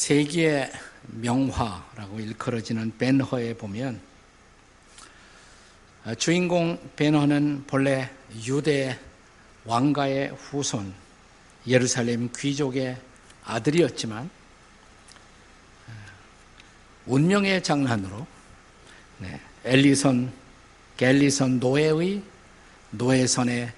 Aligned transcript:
세계의 0.00 0.72
명화라고 1.08 2.20
일컬어지는 2.20 2.96
벤허에 2.96 3.52
보면 3.52 4.00
주인공 6.16 6.80
벤허는 6.96 7.64
본래 7.66 8.08
유대 8.46 8.98
왕가의 9.66 10.30
후손 10.30 10.94
예루살렘 11.66 12.30
귀족의 12.34 12.96
아들이었지만 13.44 14.30
운명의 17.04 17.62
장난으로 17.62 18.26
네, 19.18 19.38
엘리선 19.64 20.32
갤리선 20.96 21.60
노예의 21.60 22.22
노예선의 22.92 23.70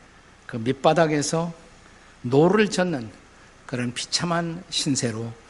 그 0.46 0.57
밑바닥에서 0.59 1.52
노를 2.23 2.70
젓는 2.70 3.10
그런 3.66 3.92
비참한 3.92 4.62
신세로 4.70 5.41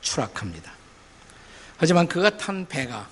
추락합니다. 0.00 0.72
하지만 1.76 2.08
그가 2.08 2.36
탄 2.36 2.66
배가 2.66 3.08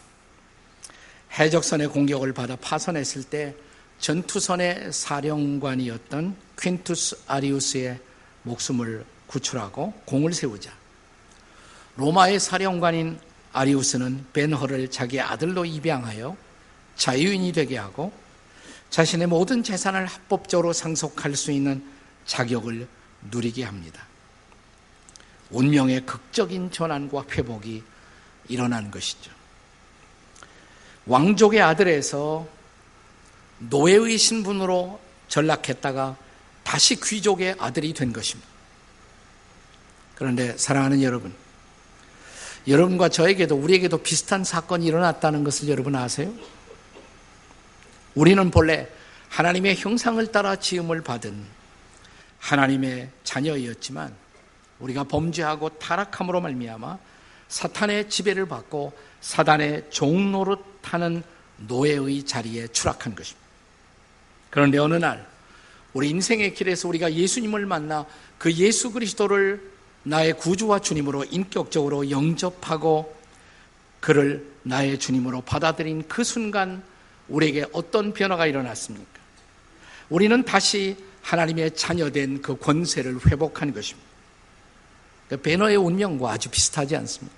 해적선의 1.39 1.89
공격을 1.89 2.33
받아 2.33 2.57
파손했을 2.57 3.25
때 3.25 3.55
전투선의 3.99 4.93
사령관이었던 4.93 6.37
퀸투스 6.61 7.25
아리우스의 7.27 7.99
목숨을 8.43 9.05
구출하고 9.27 9.93
공을 10.05 10.33
세우자 10.33 10.73
로마의 11.97 12.41
사령관인 12.41 13.19
아리우스는 13.53 14.27
벤허를 14.33 14.91
자기 14.91 15.21
아들로 15.21 15.65
입양하여 15.65 16.37
자유인이 16.97 17.53
되게 17.53 17.79
하고 17.79 18.13
자신의 18.91 19.27
모든 19.27 19.63
재산을 19.63 20.07
합법적으로 20.07 20.73
상속할 20.73 21.35
수 21.37 21.53
있는 21.53 21.85
자격을 22.27 22.87
누리게 23.31 23.65
합니다. 23.65 24.07
운명의 25.51 26.05
극적인 26.07 26.71
전환과 26.71 27.25
회복이 27.31 27.83
일어난 28.49 28.91
것이죠. 28.91 29.31
왕족의 31.07 31.63
아들에서 31.63 32.47
노예의 33.59 34.19
신분으로 34.19 35.01
전락했다가 35.29 36.17
다시 36.65 37.01
귀족의 37.01 37.57
아들이 37.59 37.93
된 37.95 38.13
것입니다. 38.13 38.49
그런데 40.17 40.57
사랑하는 40.57 41.03
여러분, 41.03 41.33
여러분과 42.67 43.09
저에게도 43.09 43.55
우리에게도 43.55 43.99
비슷한 43.99 44.43
사건이 44.43 44.85
일어났다는 44.87 45.45
것을 45.45 45.69
여러분 45.69 45.95
아세요? 45.95 46.33
우리는 48.15 48.51
본래 48.51 48.89
하나님의 49.29 49.77
형상을 49.77 50.25
따라 50.33 50.57
지음을 50.57 51.03
받은 51.03 51.45
하나님의 52.41 53.11
자녀였지만 53.25 54.26
우리가 54.81 55.05
범죄하고 55.05 55.71
타락함으로 55.79 56.41
말미암아 56.41 56.99
사탄의 57.49 58.09
지배를 58.11 58.47
받고 58.47 58.93
사단의 59.21 59.87
종노릇하는 59.91 61.23
노예의 61.59 62.25
자리에 62.25 62.69
추락한 62.69 63.15
것입니다. 63.15 63.47
그런데 64.51 64.79
어느 64.79 64.95
날 64.95 65.27
우리 65.93 66.11
인생의 66.11 66.55
길에서 66.55 66.89
우리가 66.89 67.13
예수님을 67.15 67.67
만나 67.67 68.05
그 68.39 68.53
예수 68.53 68.93
그리스도를 68.93 69.77
나의 70.03 70.35
구주와 70.35 70.81
주님으로 70.81 71.25
인격적으로 71.25 72.11
영접하고 72.11 73.17
그를 74.01 74.47
나의 74.63 74.99
주님으로 74.99 75.41
받아들인 75.41 76.07
그 76.07 76.23
순간 76.23 76.83
우리에게 77.29 77.67
어떤 77.73 78.13
변화가 78.13 78.47
일어났습니까? 78.47 79.21
우리는 80.09 80.45
다시 80.45 80.97
하나님의 81.23 81.75
자녀된 81.75 82.41
그 82.41 82.57
권세를 82.57 83.19
회복한 83.27 83.75
것입니다. 83.75 84.06
그 85.29 85.37
배너의 85.37 85.77
운명과 85.77 86.33
아주 86.33 86.49
비슷하지 86.51 86.97
않습니다. 86.97 87.37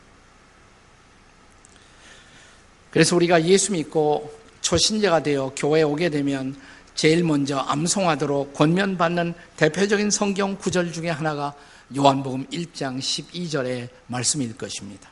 그래서 2.91 3.17
우리가 3.17 3.45
예수 3.45 3.73
믿고 3.73 4.39
초신자가 4.61 5.23
되어 5.23 5.53
교회에 5.57 5.83
오게 5.83 6.11
되면 6.11 6.59
제일 6.95 7.23
먼저 7.23 7.59
암송하도록 7.59 8.55
권면받는 8.55 9.35
대표적인 9.57 10.11
성경 10.11 10.57
구절 10.57 10.93
중에 10.93 11.11
하나가 11.11 11.55
요한복음 11.97 12.47
1장 12.49 12.99
12절의 12.99 13.89
말씀일 14.09 14.57
것입니다. 14.57 15.09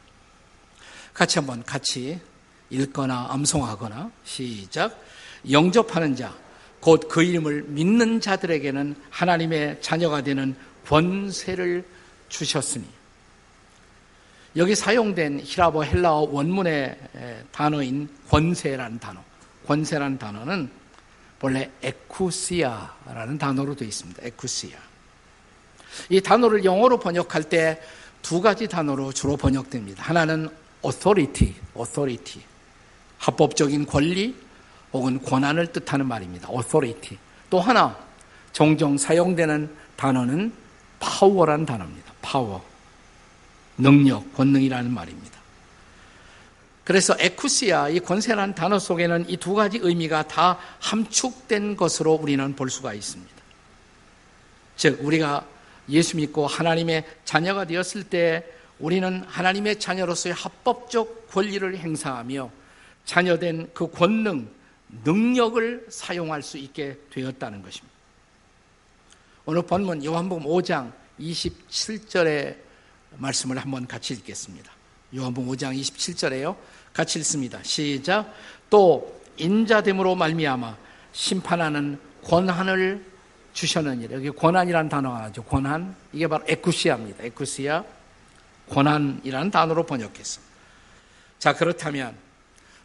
같이 1.14 1.38
한번 1.38 1.62
같이 1.62 2.19
읽거나 2.70 3.28
암송하거나 3.31 4.10
시작 4.25 5.00
영접하는 5.50 6.16
자 6.16 6.47
곧 6.87 7.08
그 7.08 7.22
이름을 7.22 7.64
믿는 7.69 8.20
자들에게는 8.20 8.94
하나님의 9.10 9.78
자녀가 9.81 10.22
되는 10.22 10.54
권세를 10.87 11.84
주셨으니 12.28 12.84
여기 14.56 14.75
사용된 14.75 15.41
히라보 15.44 15.84
헬라어 15.84 16.28
원문의 16.31 16.97
단어인 17.53 18.09
권세라는 18.28 18.98
단어 18.98 19.22
권세라는 19.66 20.19
단어는 20.19 20.70
본래 21.38 21.70
에쿠시아라는 21.82 23.37
단어로 23.38 23.76
되어 23.76 23.87
있습니다. 23.88 24.22
에쿠시아. 24.25 24.78
이 26.09 26.20
단어를 26.20 26.64
영어로 26.64 26.98
번역할 26.98 27.44
때 27.44 27.81
두 28.26 28.41
가지 28.41 28.66
단어로 28.66 29.12
주로 29.12 29.37
번역됩니다. 29.37 30.03
하나는 30.03 30.48
authority, 30.84 31.54
authority. 31.76 32.43
합법적인 33.19 33.87
권리 33.87 34.34
혹은 34.93 35.22
권한을 35.22 35.69
뜻하는 35.69 36.06
말입니다. 36.06 36.48
authority. 36.50 37.19
또 37.48 37.60
하나 37.60 37.97
종종 38.53 38.98
사용되는 38.98 39.72
단어는 39.97 40.53
파워라는 40.98 41.66
단어입니다. 41.66 42.06
파워. 42.26 42.64
능력, 43.78 44.34
권능이라는 44.34 44.91
말입니다. 44.91 45.37
그래서 46.84 47.14
ἐξουσία, 47.19 47.88
이 47.91 48.00
권세라는 48.00 48.54
단어 48.54 48.78
속에는 48.78 49.28
이 49.28 49.37
두 49.37 49.54
가지 49.54 49.78
의미가 49.81 50.26
다 50.26 50.59
함축된 50.81 51.76
것으로 51.76 52.14
우리는 52.14 52.56
볼 52.56 52.69
수가 52.69 52.94
있습니다. 52.94 53.32
즉, 54.76 54.98
우리가 55.03 55.47
예수 55.88 56.16
믿고 56.16 56.47
하나님의 56.47 57.04
자녀가 57.25 57.64
되었을 57.64 58.04
때 58.04 58.44
우리는 58.81 59.22
하나님의 59.26 59.78
자녀로서의 59.78 60.34
합법적 60.34 61.31
권리를 61.31 61.76
행사하며 61.78 62.50
자녀된 63.04 63.70
그 63.72 63.88
권능, 63.91 64.48
능력을 65.04 65.87
사용할 65.91 66.43
수 66.43 66.58
있게 66.58 66.98
되었다는 67.10 67.62
것입니다. 67.62 67.94
오늘 69.44 69.62
본문 69.62 70.04
요한복음 70.04 70.44
5장 70.44 70.93
27절의 71.21 72.56
말씀을 73.19 73.59
한번 73.59 73.87
같이 73.87 74.15
읽겠습니다. 74.15 74.71
요한복음 75.15 75.50
5장 75.53 75.78
27절에요. 75.78 76.56
같이 76.93 77.19
읽습니다. 77.21 77.60
시작. 77.62 78.32
또 78.69 79.21
인자됨으로 79.37 80.15
말미암아 80.15 80.76
심판하는 81.12 81.99
권한을 82.25 83.05
주셨느니라. 83.53 84.16
여기 84.16 84.31
권한이라는 84.31 84.88
단어가 84.88 85.21
나죠. 85.21 85.43
권한. 85.44 85.94
이게 86.12 86.26
바로 86.26 86.44
에쿠시아입니다. 86.47 87.25
에쿠시아. 87.25 87.84
권한이라는 88.71 89.50
단어로 89.50 89.87
번역했습니다. 89.87 90.55
자, 91.38 91.55
그렇다면 91.55 92.16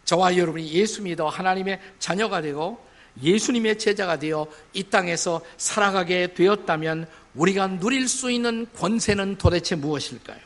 저와 0.06 0.38
여러분이 0.38 0.72
예수 0.72 1.02
믿어 1.02 1.28
하나님의 1.28 1.80
자녀가 2.00 2.41
되고 2.41 2.86
예수님의 3.22 3.78
제자가 3.78 4.20
되어 4.20 4.47
이 4.74 4.84
땅에서 4.84 5.41
살아가게 5.58 6.34
되었다면 6.34 7.08
우리가 7.36 7.68
누릴 7.80 8.08
수 8.08 8.30
있는 8.30 8.68
권세는 8.75 9.38
도대체 9.38 9.75
무엇일까요? 9.75 10.40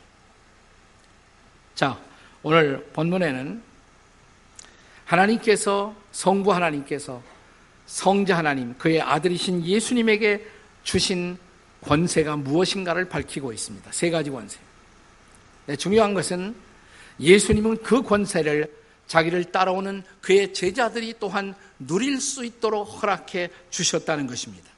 자, 1.74 2.00
오늘 2.42 2.84
본문에는 2.92 3.62
하나님께서 5.04 5.94
성부 6.12 6.52
하나님께서 6.52 7.22
성자 7.86 8.36
하나님 8.36 8.76
그의 8.78 9.00
아들이신 9.00 9.64
예수님에게 9.64 10.46
주신 10.82 11.38
권세가 11.82 12.36
무엇인가를 12.36 13.08
밝히고 13.08 13.52
있습니다. 13.52 13.92
세 13.92 14.10
가지 14.10 14.30
권세. 14.30 14.58
네, 15.66 15.76
중요한 15.76 16.14
것은 16.14 16.54
예수님은 17.20 17.82
그 17.82 18.02
권세를 18.02 18.72
자기를 19.06 19.44
따라오는 19.46 20.02
그의 20.20 20.52
제자들이 20.52 21.14
또한 21.20 21.54
누릴 21.78 22.20
수 22.20 22.44
있도록 22.44 22.84
허락해 22.84 23.50
주셨다는 23.70 24.26
것입니다. 24.26 24.68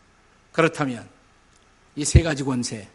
그렇다면 0.53 1.09
이 1.99 2.05
세 2.05 2.23
가지 2.23 2.45
권세 2.45 2.89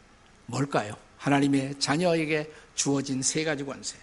뭘까요? 0.46 0.96
하나님의 1.18 1.76
자녀에게 1.78 2.50
주어진 2.74 3.22
세 3.22 3.44
가지 3.44 3.66
권세. 3.66 3.98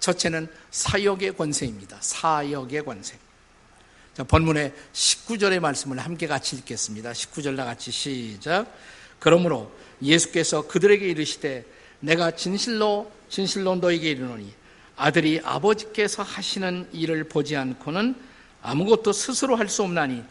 첫째는 0.00 0.48
사역의 0.70 1.36
권세입니다. 1.36 1.98
사역의 2.00 2.84
권세. 2.84 3.18
자, 4.14 4.24
본문의 4.24 4.72
19절의 4.92 5.60
말씀을 5.60 5.98
함께 5.98 6.26
같이 6.26 6.56
읽겠습니다. 6.56 7.12
19절 7.12 7.58
다 7.58 7.64
같이 7.66 7.90
시작. 7.90 8.74
그러므로 9.18 9.70
예수께서 10.02 10.66
그들에게 10.66 11.06
이르시되 11.06 11.66
내가 12.00 12.30
진실로 12.30 13.12
진실로 13.28 13.76
너에게 13.76 14.10
이르노니 14.10 14.52
아들이 14.96 15.40
아버지께서 15.44 16.22
하시는 16.22 16.88
일을 16.92 17.24
보지 17.24 17.54
않고는 17.54 18.14
아무것도 18.62 19.12
스스로 19.12 19.56
할 19.56 19.68
수 19.68 19.82
없나니 19.82 20.22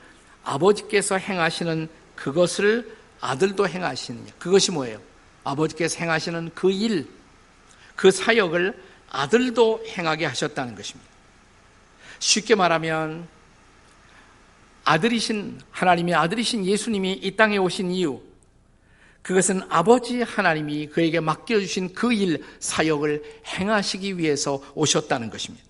아버지께서 0.44 1.18
행하시는 1.18 1.88
그것을 2.16 2.97
아들도 3.20 3.68
행하시느냐. 3.68 4.34
그것이 4.40 4.72
뭐예요? 4.72 5.02
아버지께서 5.44 6.00
행하시는 6.00 6.52
그 6.54 6.72
일, 6.72 7.08
그 7.96 8.12
사역을 8.12 8.82
아들도 9.10 9.84
행하게 9.88 10.26
하셨다는 10.26 10.76
것입니다. 10.76 11.10
쉽게 12.20 12.56
말하면 12.56 13.28
아들이신 14.84 15.60
하나님의 15.72 16.16
아들이신 16.16 16.66
예수님이 16.66 17.14
이 17.14 17.36
땅에 17.36 17.58
오신 17.58 17.92
이유 17.92 18.22
그것은 19.22 19.62
아버지 19.68 20.22
하나님이 20.22 20.88
그에게 20.88 21.20
맡겨주신 21.20 21.94
그 21.94 22.14
일 22.14 22.44
사역을 22.60 23.22
행하시기 23.46 24.18
위해서 24.18 24.64
오셨다는 24.74 25.30
것입니다. 25.30 25.66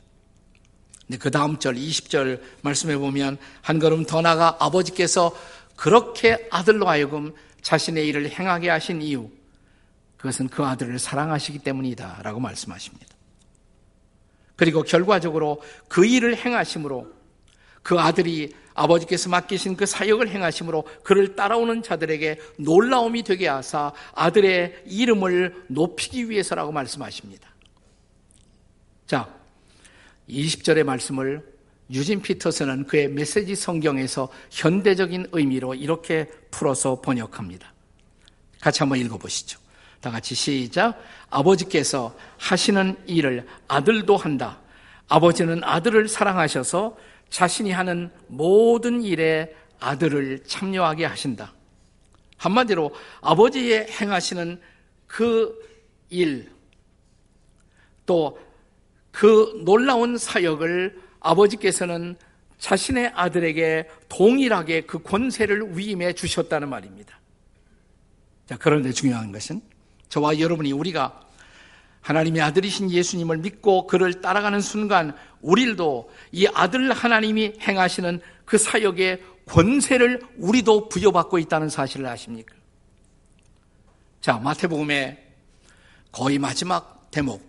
그 1.20 1.32
다음 1.32 1.58
절 1.58 1.76
20절 1.76 2.40
말씀해 2.62 2.98
보면 2.98 3.38
한 3.62 3.80
걸음 3.80 4.06
더 4.06 4.22
나가 4.22 4.58
아버지께서 4.60 5.36
그렇게 5.78 6.50
아들로 6.52 6.90
하여금 6.90 7.34
자신의 7.62 8.06
일을 8.08 8.30
행하게 8.30 8.70
하신 8.70 9.02
이유 9.02 9.30
그것은 10.18 10.50
그 10.50 10.66
아들을 10.66 11.00
사랑하시기 11.00 11.60
때문이다 11.60 12.22
라고 12.24 12.40
말씀하십니다. 12.42 13.06
그리고 14.56 14.82
결과적으로 14.82 15.62
그 15.88 16.06
일을 16.06 16.36
행하심으로 16.36 17.14
그 17.84 18.00
아들이 18.00 18.54
아버지께서 18.74 19.30
맡기신 19.30 19.78
그 19.78 19.86
사역을 19.86 20.30
행하심으로 20.30 20.84
그를 21.04 21.36
따라오는 21.36 21.84
자들에게 21.84 22.40
놀라움이 22.58 23.24
되게 23.24 23.48
하사 23.48 23.94
아들의 24.14 24.84
이름을 24.88 25.66
높이기 25.68 26.30
위해서라고 26.30 26.72
말씀하십니다. 26.72 27.50
자, 29.06 29.32
20절의 30.28 30.84
말씀을 30.84 31.56
유진 31.92 32.22
피터스는 32.22 32.86
그의 32.88 33.07
메시지 33.07 33.56
성경에서 33.56 34.30
현대적인 34.51 35.28
의미로 35.31 35.74
이렇게 35.74 36.28
풀어서 36.51 37.01
번역합니다. 37.01 37.74
같이 38.60 38.80
한번 38.80 39.00
읽어보시죠. 39.00 39.60
다 40.01 40.12
같이 40.12 40.36
시작. 40.36 41.01
아버지께서 41.30 42.16
하시는 42.38 42.98
일을 43.07 43.45
아들도 43.68 44.18
한다. 44.18 44.60
아버지는 45.07 45.63
아들을 45.63 46.07
사랑하셔서 46.07 46.98
자신이 47.30 47.72
하는 47.72 48.12
모든 48.28 49.01
일에 49.01 49.56
아들을 49.80 50.44
참여하게 50.45 51.06
하신다. 51.06 51.54
한마디로 52.38 52.94
아버지의 53.22 53.88
행하시는 53.90 54.60
그 55.07 55.56
일, 56.10 56.51
또 58.06 58.48
그 59.18 59.63
놀라운 59.66 60.16
사역을 60.16 61.01
아버지께서는 61.19 62.16
자신의 62.60 63.12
아들에게 63.14 63.90
동일하게 64.10 64.81
그 64.81 65.00
권세를 65.00 65.78
위임해 65.78 66.14
주셨다는 66.14 66.69
말입니다. 66.69 67.19
자, 68.48 68.58
그런데 68.58 68.92
중요한 68.92 69.31
것은 69.31 69.62
저와 70.10 70.40
여러분이 70.40 70.72
우리가 70.72 71.22
하나님의 72.02 72.42
아들이신 72.42 72.90
예수님을 72.90 73.38
믿고 73.38 73.86
그를 73.86 74.22
따라가는 74.22 74.62
순간 74.62 75.14
우리도 75.42 76.10
이 76.31 76.48
아들 76.54 76.92
하나님이 76.94 77.56
행하시는 77.60 78.22
그 78.46 78.58
사역의 78.58 79.22
권세를 79.46 80.22
우리도 80.38 80.90
부여받고 80.90 81.38
있다는 81.40 81.69
사실을 81.69 82.06
아십니까? 82.06 82.56
자, 84.22 84.38
마태복음의 84.38 85.25
거의 86.12 86.40
마지막 86.40 87.10
대목. 87.12 87.46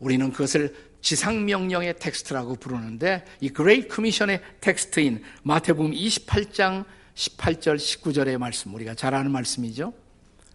우리는 0.00 0.32
그것을 0.32 0.74
지상명령의 1.00 1.98
텍스트라고 1.98 2.56
부르는데 2.56 3.24
이 3.40 3.48
Great 3.48 3.88
Commission의 3.88 4.40
텍스트인 4.60 5.22
마태복음 5.42 5.92
28장 5.92 6.84
18절 7.14 7.76
19절의 7.76 8.38
말씀 8.38 8.74
우리가 8.74 8.94
잘 8.94 9.14
아는 9.14 9.30
말씀이죠. 9.30 9.92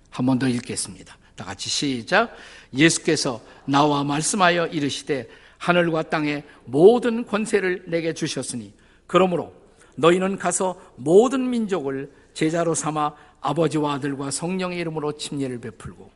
한 0.10 0.26
번 0.26 0.40
더 0.40 0.48
읽겠습니다. 0.48 1.18
다 1.36 1.44
같이 1.44 1.70
시작. 1.70 2.34
예수께서 2.74 3.42
나와 3.66 4.04
말씀하여 4.04 4.68
이르시되 4.68 5.28
하늘과 5.58 6.04
땅의 6.04 6.44
모든 6.66 7.26
권세를 7.26 7.84
내게 7.88 8.14
주셨으니 8.14 8.74
그러므로 9.08 9.54
너희는 9.96 10.38
가서 10.38 10.80
모든 10.96 11.50
민족을 11.50 12.12
제자로 12.34 12.76
삼아 12.76 13.14
아버지와 13.42 13.96
아들과 13.96 14.32
성령의 14.32 14.80
이름으로 14.80 15.14
침례를 15.14 15.60
베풀고 15.60 16.10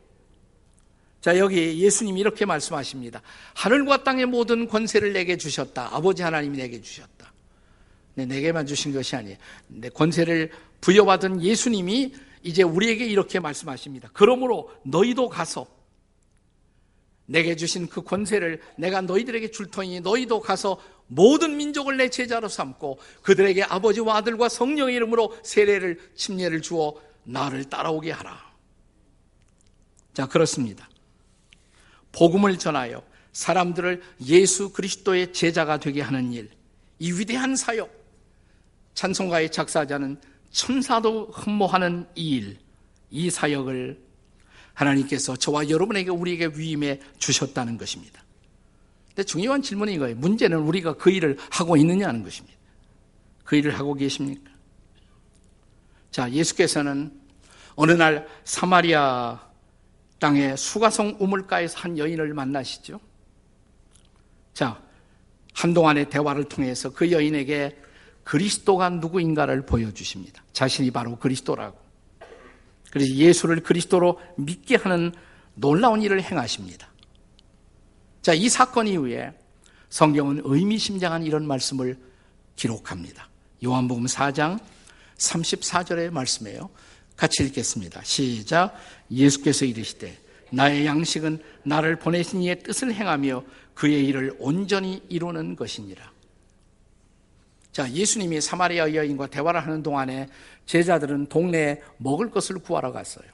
자 1.21 1.37
여기 1.37 1.79
예수님이 1.79 2.21
이렇게 2.21 2.45
말씀하십니다. 2.45 3.21
하늘과 3.55 4.03
땅의 4.03 4.25
모든 4.27 4.67
권세를 4.67 5.13
내게 5.13 5.37
주셨다. 5.37 5.89
아버지 5.93 6.23
하나님이 6.23 6.57
내게 6.57 6.81
주셨다. 6.81 7.33
네, 8.15 8.25
내게만 8.25 8.65
주신 8.65 8.93
것이 8.93 9.15
아니에요. 9.15 9.37
내 9.67 9.89
권세를 9.89 10.51
부여받은 10.81 11.41
예수님이 11.41 12.13
이제 12.43 12.63
우리에게 12.63 13.05
이렇게 13.05 13.39
말씀하십니다. 13.39 14.09
그러므로 14.13 14.71
너희도 14.83 15.29
가서 15.29 15.67
내게 17.25 17.55
주신 17.55 17.87
그 17.87 18.01
권세를 18.01 18.61
내가 18.77 19.01
너희들에게 19.01 19.51
줄 19.51 19.69
터니 19.69 19.99
너희도 19.99 20.39
가서 20.39 20.81
모든 21.07 21.57
민족을 21.57 21.97
내 21.97 22.09
제자로 22.09 22.47
삼고 22.47 22.97
그들에게 23.21 23.63
아버지와 23.63 24.17
아들과 24.17 24.49
성령의 24.49 24.95
이름으로 24.95 25.37
세례를 25.43 25.99
침례를 26.15 26.61
주어 26.61 26.95
나를 27.23 27.65
따라오게 27.65 28.11
하라. 28.11 28.49
자, 30.13 30.27
그렇습니다. 30.27 30.89
복음을 32.11 32.57
전하여 32.57 33.03
사람들을 33.31 34.01
예수 34.25 34.71
그리스도의 34.71 35.33
제자가 35.33 35.79
되게 35.79 36.01
하는 36.01 36.33
일, 36.33 36.49
이 36.99 37.11
위대한 37.11 37.55
사역, 37.55 37.89
찬송가의 38.93 39.51
작사자는 39.51 40.19
천사도 40.51 41.27
흠모하는 41.27 42.07
이 42.15 42.37
일, 42.37 42.57
이 43.11 43.29
사역을 43.29 43.99
하나님께서 44.73 45.35
저와 45.35 45.69
여러분에게 45.69 46.09
우리에게 46.09 46.51
위임해 46.55 46.99
주셨다는 47.17 47.77
것입니다. 47.77 48.23
근데 49.09 49.23
중요한 49.23 49.61
질문이 49.61 49.93
이거예요. 49.95 50.15
문제는 50.15 50.57
우리가 50.59 50.93
그 50.93 51.09
일을 51.09 51.37
하고 51.49 51.75
있느냐는 51.77 52.23
것입니다. 52.23 52.57
그 53.43 53.55
일을 53.55 53.77
하고 53.77 53.93
계십니까? 53.93 54.51
자, 56.11 56.31
예수께서는 56.31 57.11
어느 57.75 57.91
날 57.91 58.27
사마리아 58.43 59.48
땅의 60.19 60.57
수가성 60.57 61.17
우물가에서 61.19 61.79
한 61.79 61.97
여인을 61.97 62.33
만나시죠. 62.33 62.99
자, 64.53 64.81
한동안의 65.53 66.09
대화를 66.09 66.45
통해서 66.45 66.91
그 66.91 67.11
여인에게 67.11 67.77
그리스도가 68.23 68.89
누구인가를 68.89 69.65
보여주십니다. 69.65 70.43
자신이 70.53 70.91
바로 70.91 71.17
그리스도라고. 71.17 71.79
그래서 72.91 73.13
예수를 73.13 73.61
그리스도로 73.61 74.19
믿게 74.35 74.75
하는 74.75 75.13
놀라운 75.55 76.01
일을 76.01 76.21
행하십니다. 76.21 76.87
자, 78.21 78.33
이 78.33 78.49
사건 78.49 78.87
이후에 78.87 79.33
성경은 79.89 80.41
의미심장한 80.43 81.23
이런 81.23 81.47
말씀을 81.47 81.97
기록합니다. 82.55 83.29
요한복음 83.63 84.05
4장 84.05 84.59
34절의 85.17 86.11
말씀이에요. 86.11 86.69
같이 87.19 87.43
읽겠습니다. 87.43 88.01
시작. 88.05 88.73
예수께서 89.11 89.65
이르시되 89.65 90.17
나의 90.53 90.85
양식은 90.85 91.43
나를 91.63 91.97
보내신 91.97 92.41
이의 92.41 92.59
뜻을 92.59 92.93
행하며 92.93 93.43
그의 93.73 94.05
일을 94.07 94.37
온전히 94.39 95.03
이루는 95.09 95.57
것이니라. 95.57 96.13
자, 97.73 97.91
예수님이 97.91 98.39
사마리아 98.39 98.93
여인과 98.93 99.27
대화를 99.27 99.59
하는 99.59 99.83
동안에 99.83 100.29
제자들은 100.65 101.27
동네에 101.27 101.81
먹을 101.97 102.31
것을 102.31 102.59
구하러 102.59 102.93
갔어요. 102.93 103.27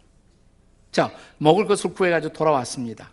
자, 0.92 1.14
먹을 1.38 1.68
것을 1.68 1.94
구해가지고 1.94 2.34
돌아왔습니다. 2.34 3.12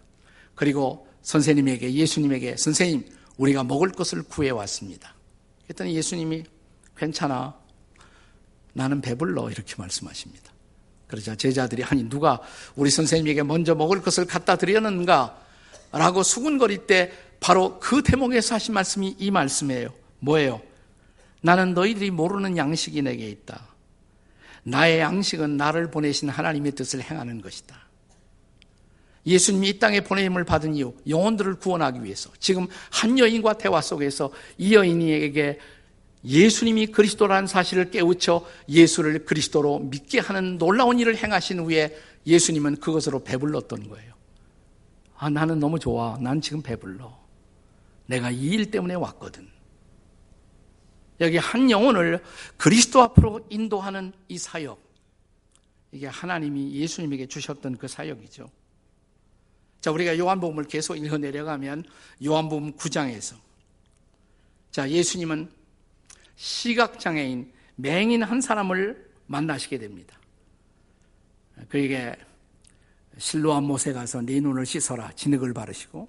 그리고 0.54 1.06
선생님에게, 1.20 1.92
예수님에게, 1.92 2.56
선생님, 2.56 3.04
우리가 3.36 3.62
먹을 3.62 3.92
것을 3.92 4.22
구해왔습니다. 4.22 5.14
그랬더니 5.64 5.94
예수님이 5.96 6.44
괜찮아. 6.96 7.60
나는 8.72 9.02
배불러. 9.02 9.50
이렇게 9.50 9.74
말씀하십니다. 9.76 10.51
그러자 11.12 11.34
제자들이, 11.34 11.84
아니, 11.84 12.08
누가 12.08 12.40
우리 12.74 12.90
선생님에게 12.90 13.42
먼저 13.42 13.74
먹을 13.74 14.00
것을 14.00 14.24
갖다 14.24 14.56
드렸는가? 14.56 15.38
라고 15.92 16.22
수군거릴 16.22 16.86
때 16.86 17.12
바로 17.38 17.78
그 17.80 18.02
대목에서 18.02 18.54
하신 18.54 18.72
말씀이 18.72 19.16
이 19.18 19.30
말씀이에요. 19.30 19.92
뭐예요? 20.20 20.62
나는 21.42 21.74
너희들이 21.74 22.10
모르는 22.10 22.56
양식이 22.56 23.02
내게 23.02 23.28
있다. 23.28 23.60
나의 24.62 25.00
양식은 25.00 25.58
나를 25.58 25.90
보내신 25.90 26.30
하나님의 26.30 26.72
뜻을 26.72 27.02
행하는 27.02 27.42
것이다. 27.42 27.76
예수님이 29.26 29.68
이 29.68 29.78
땅에 29.78 30.00
보내임을 30.00 30.44
받은 30.44 30.74
이유, 30.76 30.94
영혼들을 31.06 31.56
구원하기 31.56 32.02
위해서. 32.04 32.30
지금 32.38 32.66
한 32.90 33.18
여인과 33.18 33.58
대화 33.58 33.82
속에서 33.82 34.32
이 34.56 34.74
여인에게 34.74 35.58
예수님이 36.24 36.86
그리스도라는 36.88 37.46
사실을 37.46 37.90
깨우쳐 37.90 38.46
예수를 38.68 39.24
그리스도로 39.24 39.80
믿게 39.80 40.20
하는 40.20 40.58
놀라운 40.58 40.98
일을 41.00 41.16
행하신 41.16 41.60
후에 41.60 41.96
예수님은 42.26 42.76
그것으로 42.76 43.24
배불렀던 43.24 43.88
거예요. 43.88 44.12
아, 45.16 45.28
나는 45.30 45.58
너무 45.58 45.78
좋아. 45.78 46.18
난 46.20 46.40
지금 46.40 46.62
배불러. 46.62 47.20
내가 48.06 48.30
이 48.30 48.52
일 48.52 48.70
때문에 48.70 48.94
왔거든. 48.94 49.48
여기 51.20 51.36
한 51.38 51.70
영혼을 51.70 52.22
그리스도 52.56 53.02
앞으로 53.02 53.46
인도하는 53.48 54.12
이 54.28 54.38
사역. 54.38 54.80
이게 55.92 56.06
하나님이 56.06 56.72
예수님에게 56.74 57.26
주셨던 57.26 57.76
그 57.76 57.86
사역이죠. 57.86 58.50
자, 59.80 59.90
우리가 59.90 60.16
요한복음을 60.18 60.64
계속 60.64 60.96
읽어 60.96 61.18
내려가면 61.18 61.84
요한복음 62.24 62.72
9장에서 62.76 63.34
자, 64.70 64.88
예수님은 64.88 65.50
시각장애인 66.42 67.52
맹인 67.76 68.24
한 68.24 68.40
사람을 68.40 69.10
만나시게 69.26 69.78
됩니다. 69.78 70.18
그에게 71.68 72.16
실로암 73.16 73.62
못에 73.62 73.92
가서 73.92 74.20
네 74.22 74.40
눈을 74.40 74.66
씻어라 74.66 75.12
진흙을 75.12 75.54
바르시고 75.54 76.08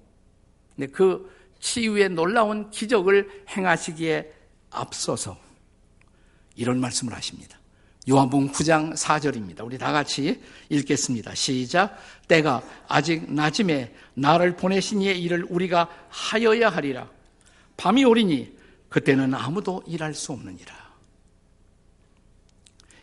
그 0.90 1.32
치유의 1.60 2.10
놀라운 2.10 2.68
기적을 2.70 3.44
행하시기에 3.48 4.32
앞서서 4.70 5.38
이런 6.56 6.80
말씀을 6.80 7.14
하십니다. 7.14 7.56
요한복음 8.08 8.50
9장 8.50 8.96
4절입니다. 8.96 9.64
우리 9.64 9.78
다 9.78 9.92
같이 9.92 10.42
읽겠습니다. 10.68 11.34
시작. 11.36 11.96
때가 12.26 12.60
아직 12.88 13.32
낮음에 13.32 13.94
나를 14.14 14.56
보내신 14.56 15.00
이의 15.00 15.22
일을 15.22 15.46
우리가 15.48 15.88
하여야 16.08 16.70
하리라. 16.70 17.08
밤이 17.76 18.04
오리니 18.04 18.53
그때는 18.94 19.34
아무도 19.34 19.82
일할 19.88 20.14
수 20.14 20.30
없느니라. 20.30 20.72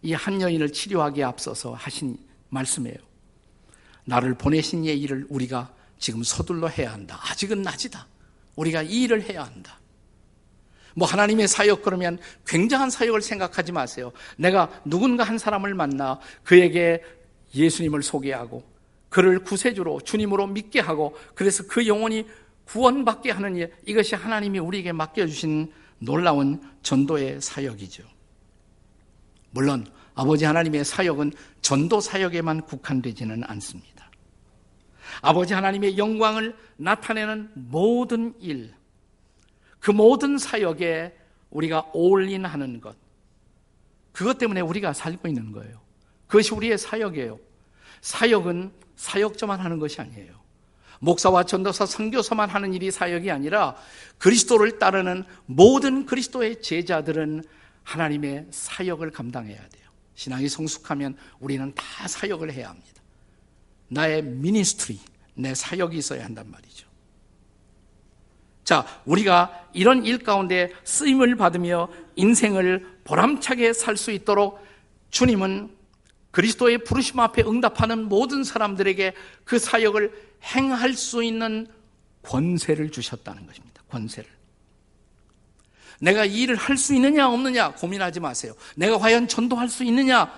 이 0.03 0.13
한 0.13 0.41
여인을 0.41 0.71
치료하기에 0.71 1.25
앞서서 1.25 1.73
하신 1.73 2.17
말씀이에요. 2.47 2.95
나를 4.05 4.35
보내신 4.35 4.85
이의 4.85 5.01
일을 5.01 5.27
우리가 5.27 5.73
지금 5.99 6.23
서둘러 6.23 6.69
해야 6.69 6.93
한다. 6.93 7.19
아직은 7.29 7.61
낮이다. 7.61 8.07
우리가 8.55 8.83
이 8.83 9.01
일을 9.01 9.21
해야 9.23 9.43
한다. 9.43 9.81
뭐 10.95 11.05
하나님의 11.09 11.49
사역 11.49 11.81
그러면 11.81 12.19
굉장한 12.47 12.89
사역을 12.89 13.21
생각하지 13.21 13.73
마세요. 13.73 14.13
내가 14.37 14.81
누군가 14.85 15.25
한 15.25 15.37
사람을 15.37 15.73
만나 15.73 16.21
그에게 16.45 17.03
예수님을 17.53 18.01
소개하고 18.01 18.63
그를 19.09 19.39
구세주로 19.43 19.99
주님으로 19.99 20.47
믿게 20.47 20.79
하고 20.79 21.17
그래서 21.35 21.67
그 21.67 21.85
영혼이 21.85 22.27
구원받게 22.63 23.31
하는 23.31 23.57
일 23.57 23.73
이것이 23.85 24.15
하나님이 24.15 24.59
우리에게 24.59 24.93
맡겨주신 24.93 25.80
놀라운 26.01 26.61
전도의 26.81 27.41
사역이죠. 27.41 28.03
물론 29.51 29.85
아버지 30.15 30.45
하나님의 30.45 30.83
사역은 30.83 31.31
전도 31.61 32.01
사역에만 32.01 32.61
국한되지는 32.61 33.43
않습니다. 33.43 34.09
아버지 35.21 35.53
하나님의 35.53 35.97
영광을 35.97 36.55
나타내는 36.77 37.51
모든 37.53 38.33
일, 38.39 38.73
그 39.79 39.91
모든 39.91 40.37
사역에 40.37 41.15
우리가 41.51 41.91
올인하는 41.93 42.81
것. 42.81 42.95
그것 44.11 44.37
때문에 44.37 44.61
우리가 44.61 44.93
살고 44.93 45.27
있는 45.27 45.51
거예요. 45.51 45.79
그것이 46.27 46.53
우리의 46.53 46.77
사역이에요. 46.77 47.39
사역은 48.01 48.71
사역자만 48.95 49.59
하는 49.59 49.79
것이 49.79 50.01
아니에요. 50.01 50.40
목사와 51.01 51.43
전도사, 51.43 51.87
선교사만 51.87 52.49
하는 52.49 52.73
일이 52.73 52.91
사역이 52.91 53.29
아니라 53.31 53.75
그리스도를 54.19 54.77
따르는 54.77 55.23
모든 55.47 56.05
그리스도의 56.05 56.61
제자들은 56.61 57.43
하나님의 57.83 58.47
사역을 58.51 59.09
감당해야 59.11 59.57
돼요. 59.57 59.81
신앙이 60.13 60.47
성숙하면 60.47 61.17
우리는 61.39 61.73
다 61.73 62.07
사역을 62.07 62.53
해야 62.53 62.69
합니다. 62.69 63.01
나의 63.87 64.23
미니스트리, 64.23 64.99
내 65.33 65.55
사역이 65.55 65.97
있어야 65.97 66.23
한단 66.23 66.49
말이죠. 66.51 66.87
자, 68.63 68.85
우리가 69.05 69.69
이런 69.73 70.05
일 70.05 70.19
가운데 70.19 70.71
쓰임을 70.83 71.35
받으며 71.35 71.89
인생을 72.15 72.99
보람차게 73.03 73.73
살 73.73 73.97
수 73.97 74.11
있도록 74.11 74.63
주님은 75.09 75.75
그리스도의 76.29 76.83
부르심 76.83 77.19
앞에 77.19 77.41
응답하는 77.41 78.07
모든 78.07 78.43
사람들에게 78.43 79.13
그 79.43 79.57
사역을 79.57 80.30
행할 80.43 80.93
수 80.93 81.23
있는 81.23 81.67
권세를 82.23 82.91
주셨다는 82.91 83.45
것입니다. 83.45 83.83
권세를. 83.89 84.29
내가 85.99 86.25
이 86.25 86.41
일을 86.41 86.55
할 86.55 86.77
수 86.77 86.95
있느냐 86.95 87.29
없느냐 87.29 87.73
고민하지 87.75 88.19
마세요. 88.19 88.53
내가 88.75 88.97
과연 88.97 89.27
전도할 89.27 89.69
수 89.69 89.83
있느냐 89.83 90.31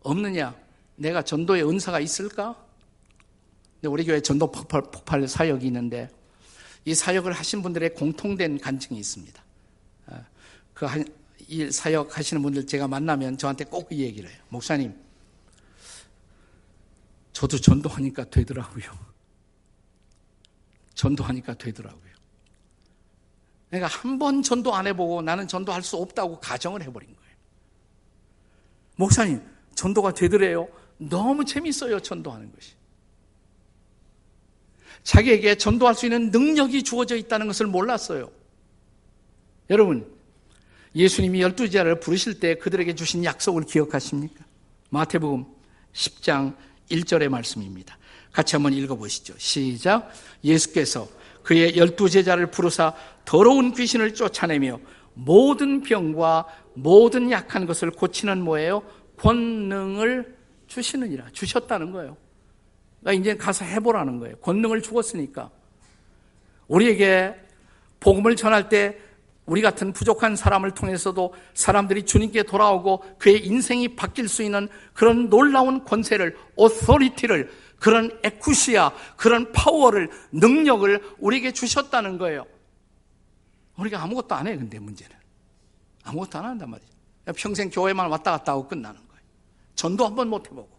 없느냐 0.00 0.54
내가 0.96 1.22
전도의 1.22 1.68
은사가 1.68 2.00
있을까? 2.00 2.56
우리 3.82 4.04
교회 4.04 4.20
전도 4.20 4.50
폭발, 4.50 4.82
폭발 4.82 5.28
사역이 5.28 5.66
있는데 5.66 6.08
이 6.84 6.94
사역을 6.94 7.32
하신 7.32 7.62
분들의 7.62 7.94
공통된 7.94 8.58
간증이 8.58 8.98
있습니다. 8.98 9.44
아, 10.06 10.24
그이 10.74 11.70
사역 11.70 12.16
하시는 12.16 12.42
분들 12.42 12.66
제가 12.66 12.88
만나면 12.88 13.36
저한테 13.38 13.64
꼭 13.64 13.92
이 13.92 14.00
얘기를 14.00 14.28
해요. 14.30 14.38
목사님, 14.48 14.94
저도 17.32 17.58
전도하니까 17.58 18.24
되더라고요. 18.30 19.07
전도하니까 20.98 21.54
되더라고요. 21.54 22.12
내가 23.70 23.86
한번 23.86 24.42
전도 24.42 24.74
안 24.74 24.86
해보고 24.88 25.22
나는 25.22 25.46
전도할 25.46 25.82
수 25.82 25.96
없다고 25.96 26.40
가정을 26.40 26.82
해버린 26.82 27.14
거예요. 27.14 27.34
목사님, 28.96 29.40
전도가 29.74 30.12
되더래요. 30.12 30.68
너무 30.98 31.44
재밌어요, 31.44 32.00
전도하는 32.00 32.52
것이. 32.52 32.72
자기에게 35.04 35.54
전도할 35.54 35.94
수 35.94 36.06
있는 36.06 36.30
능력이 36.30 36.82
주어져 36.82 37.14
있다는 37.14 37.46
것을 37.46 37.66
몰랐어요. 37.66 38.32
여러분, 39.70 40.12
예수님이 40.96 41.42
열두 41.42 41.66
제자를 41.66 42.00
부르실 42.00 42.40
때 42.40 42.56
그들에게 42.56 42.96
주신 42.96 43.22
약속을 43.22 43.64
기억하십니까? 43.66 44.44
마태복음 44.90 45.46
10장 45.92 46.56
1절의 46.90 47.28
말씀입니다. 47.28 47.96
같이 48.38 48.54
한번 48.54 48.72
읽어보시죠. 48.72 49.34
시작. 49.36 50.12
예수께서 50.44 51.08
그의 51.42 51.76
열두 51.76 52.08
제자를 52.08 52.52
부르사 52.52 52.94
더러운 53.24 53.72
귀신을 53.72 54.14
쫓아내며 54.14 54.78
모든 55.14 55.82
병과 55.82 56.46
모든 56.74 57.32
약한 57.32 57.66
것을 57.66 57.90
고치는 57.90 58.40
뭐예요? 58.42 58.84
권능을 59.16 60.36
주시느니라. 60.68 61.30
주셨다는 61.32 61.90
거예요. 61.90 62.16
나 63.00 63.10
이제 63.10 63.36
가서 63.36 63.64
해보라는 63.64 64.20
거예요. 64.20 64.36
권능을 64.36 64.82
주었으니까. 64.82 65.50
우리에게 66.68 67.34
복음을 67.98 68.36
전할 68.36 68.68
때 68.68 69.00
우리 69.48 69.62
같은 69.62 69.94
부족한 69.94 70.36
사람을 70.36 70.72
통해서도 70.72 71.32
사람들이 71.54 72.04
주님께 72.04 72.42
돌아오고 72.42 73.16
그의 73.18 73.46
인생이 73.46 73.96
바뀔 73.96 74.28
수 74.28 74.42
있는 74.42 74.68
그런 74.92 75.30
놀라운 75.30 75.84
권세를, 75.84 76.36
오소리티를, 76.54 77.50
그런 77.80 78.10
에쿠시아, 78.22 78.92
그런 79.16 79.50
파워를, 79.52 80.10
능력을 80.32 81.14
우리에게 81.18 81.52
주셨다는 81.52 82.18
거예요. 82.18 82.44
우리가 83.78 84.02
아무것도 84.02 84.34
안 84.34 84.46
해, 84.46 84.56
근데 84.56 84.78
문제는. 84.78 85.16
아무것도 86.04 86.38
안 86.38 86.44
한단 86.44 86.70
말이죠. 86.70 86.92
평생 87.36 87.70
교회만 87.70 88.10
왔다 88.10 88.32
갔다 88.32 88.52
하고 88.52 88.68
끝나는 88.68 88.96
거예요. 88.96 89.22
전도 89.76 90.04
한번 90.04 90.28
못 90.28 90.44
해보고. 90.46 90.78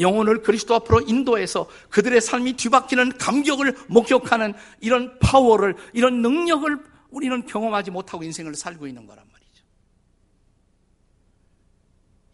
영혼을 0.00 0.42
그리스도 0.42 0.74
앞으로 0.74 1.02
인도해서 1.02 1.68
그들의 1.90 2.20
삶이 2.20 2.54
뒤바뀌는 2.54 3.18
감격을 3.18 3.76
목격하는 3.88 4.54
이런 4.80 5.16
파워를, 5.20 5.76
이런 5.92 6.20
능력을 6.20 6.95
우리는 7.16 7.46
경험하지 7.46 7.90
못하고 7.90 8.22
인생을 8.24 8.54
살고 8.54 8.86
있는 8.86 9.06
거란 9.06 9.26
말이죠. 9.32 9.64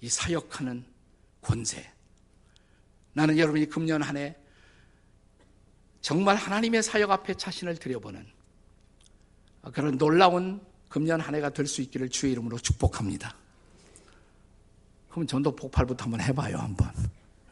이 0.01 0.09
사역하는 0.09 0.85
권세. 1.41 1.89
나는 3.13 3.39
여러분이 3.39 3.67
금년 3.67 4.03
한 4.03 4.17
해 4.17 4.35
정말 6.01 6.35
하나님의 6.35 6.83
사역 6.83 7.13
앞에 7.13 7.35
자신을 7.35 7.77
들여보는 7.77 8.27
그런 9.73 9.97
놀라운 9.99 10.61
금년 10.89 11.21
한 11.21 11.33
해가 11.37 11.51
될 11.51 11.69
수 11.69 11.81
있기를 11.81 12.09
주의 12.09 12.33
이름으로 12.33 12.59
축복합니다. 12.59 13.37
그럼 15.11 15.29
전도 15.29 15.55
폭발부터 15.55 16.05
한번 16.07 16.21
해봐요, 16.23 16.57
한번. 16.57 16.91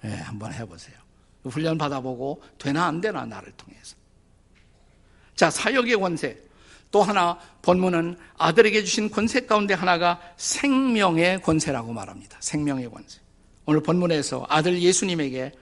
예, 0.02 0.08
한번 0.08 0.52
해보세요. 0.52 0.98
훈련 1.44 1.78
받아보고 1.78 2.42
되나 2.58 2.86
안 2.86 3.00
되나 3.00 3.24
나를 3.24 3.52
통해서. 3.52 3.94
자, 5.36 5.48
사역의 5.48 5.94
권세. 5.96 6.49
또 6.90 7.02
하나 7.02 7.38
본문은 7.62 8.18
아들에게 8.36 8.82
주신 8.84 9.10
권세 9.10 9.46
가운데 9.46 9.74
하나가 9.74 10.20
생명의 10.36 11.40
권세라고 11.42 11.92
말합니다. 11.92 12.36
생명의 12.40 12.90
권세. 12.90 13.20
오늘 13.66 13.82
본문에서 13.82 14.46
아들 14.48 14.80
예수님에게 14.82 15.52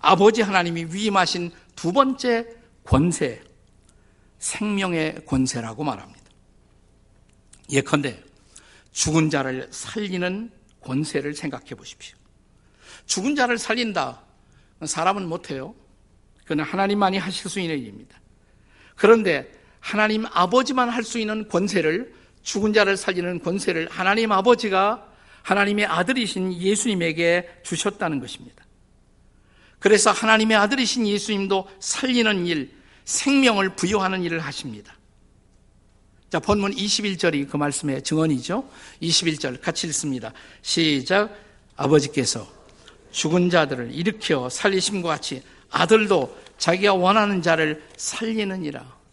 아버지 0.00 0.42
하나님이 0.42 0.86
위임하신 0.90 1.50
두 1.74 1.92
번째 1.92 2.46
권세, 2.84 3.42
생명의 4.38 5.24
권세라고 5.24 5.84
말합니다. 5.84 6.20
예컨대 7.70 8.22
죽은 8.92 9.30
자를 9.30 9.68
살리는 9.70 10.50
권세를 10.82 11.34
생각해 11.34 11.70
보십시오. 11.70 12.16
죽은 13.06 13.34
자를 13.34 13.56
살린다. 13.56 14.22
사람은 14.84 15.26
못해요. 15.26 15.74
그는 16.44 16.62
하나님만이 16.62 17.16
하실 17.16 17.50
수 17.50 17.58
있는 17.58 17.78
일입니다. 17.78 18.20
그런데 18.96 19.50
하나님 19.84 20.24
아버지만 20.32 20.88
할 20.88 21.04
수 21.04 21.18
있는 21.18 21.46
권세를 21.46 22.14
죽은 22.42 22.72
자를 22.72 22.96
살리는 22.96 23.40
권세를 23.40 23.88
하나님 23.90 24.32
아버지가 24.32 25.06
하나님의 25.42 25.84
아들이신 25.84 26.54
예수님에게 26.54 27.60
주셨다는 27.62 28.18
것입니다. 28.18 28.64
그래서 29.78 30.10
하나님의 30.10 30.56
아들이신 30.56 31.06
예수님도 31.06 31.68
살리는 31.80 32.46
일, 32.46 32.74
생명을 33.04 33.76
부여하는 33.76 34.22
일을 34.22 34.40
하십니다. 34.40 34.94
자, 36.30 36.40
본문 36.40 36.74
21절이 36.74 37.50
그 37.50 37.58
말씀의 37.58 38.02
증언이죠. 38.02 38.66
21절 39.02 39.60
같이 39.60 39.86
읽습니다. 39.88 40.32
시작. 40.62 41.36
아버지께서 41.76 42.48
죽은 43.10 43.50
자들을 43.50 43.92
일으켜 43.92 44.48
살리심과 44.48 45.10
같이 45.10 45.42
아들도 45.70 46.34
자기가 46.56 46.94
원하는 46.94 47.42
자를 47.42 47.86
살리느니라. 47.98 49.03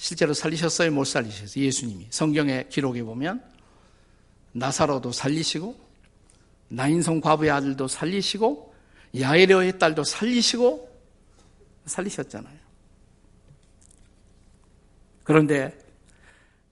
실제로 0.00 0.32
살리셨어요? 0.32 0.90
못 0.92 1.04
살리셨어요? 1.04 1.62
예수님이. 1.62 2.06
성경의 2.08 2.70
기록에 2.70 3.02
보면 3.02 3.44
나사로도 4.52 5.12
살리시고 5.12 5.78
나인성 6.68 7.20
과부의 7.20 7.50
아들도 7.50 7.86
살리시고 7.86 8.74
야이로의 9.20 9.78
딸도 9.78 10.04
살리시고 10.04 10.88
살리셨잖아요. 11.84 12.58
그런데 15.22 15.78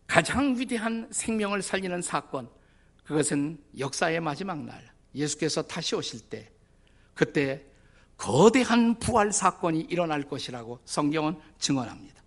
가장 0.06 0.58
위대한 0.58 1.06
생명을 1.10 1.60
살리는 1.60 2.00
사건, 2.00 2.48
그것은 3.04 3.62
역사의 3.78 4.20
마지막 4.20 4.64
날, 4.64 4.90
예수께서 5.14 5.60
다시 5.60 5.94
오실 5.94 6.20
때, 6.30 6.50
그때 7.12 7.62
거대한 8.16 8.98
부활 8.98 9.34
사건이 9.34 9.82
일어날 9.90 10.22
것이라고 10.22 10.80
성경은 10.86 11.38
증언합니다. 11.58 12.17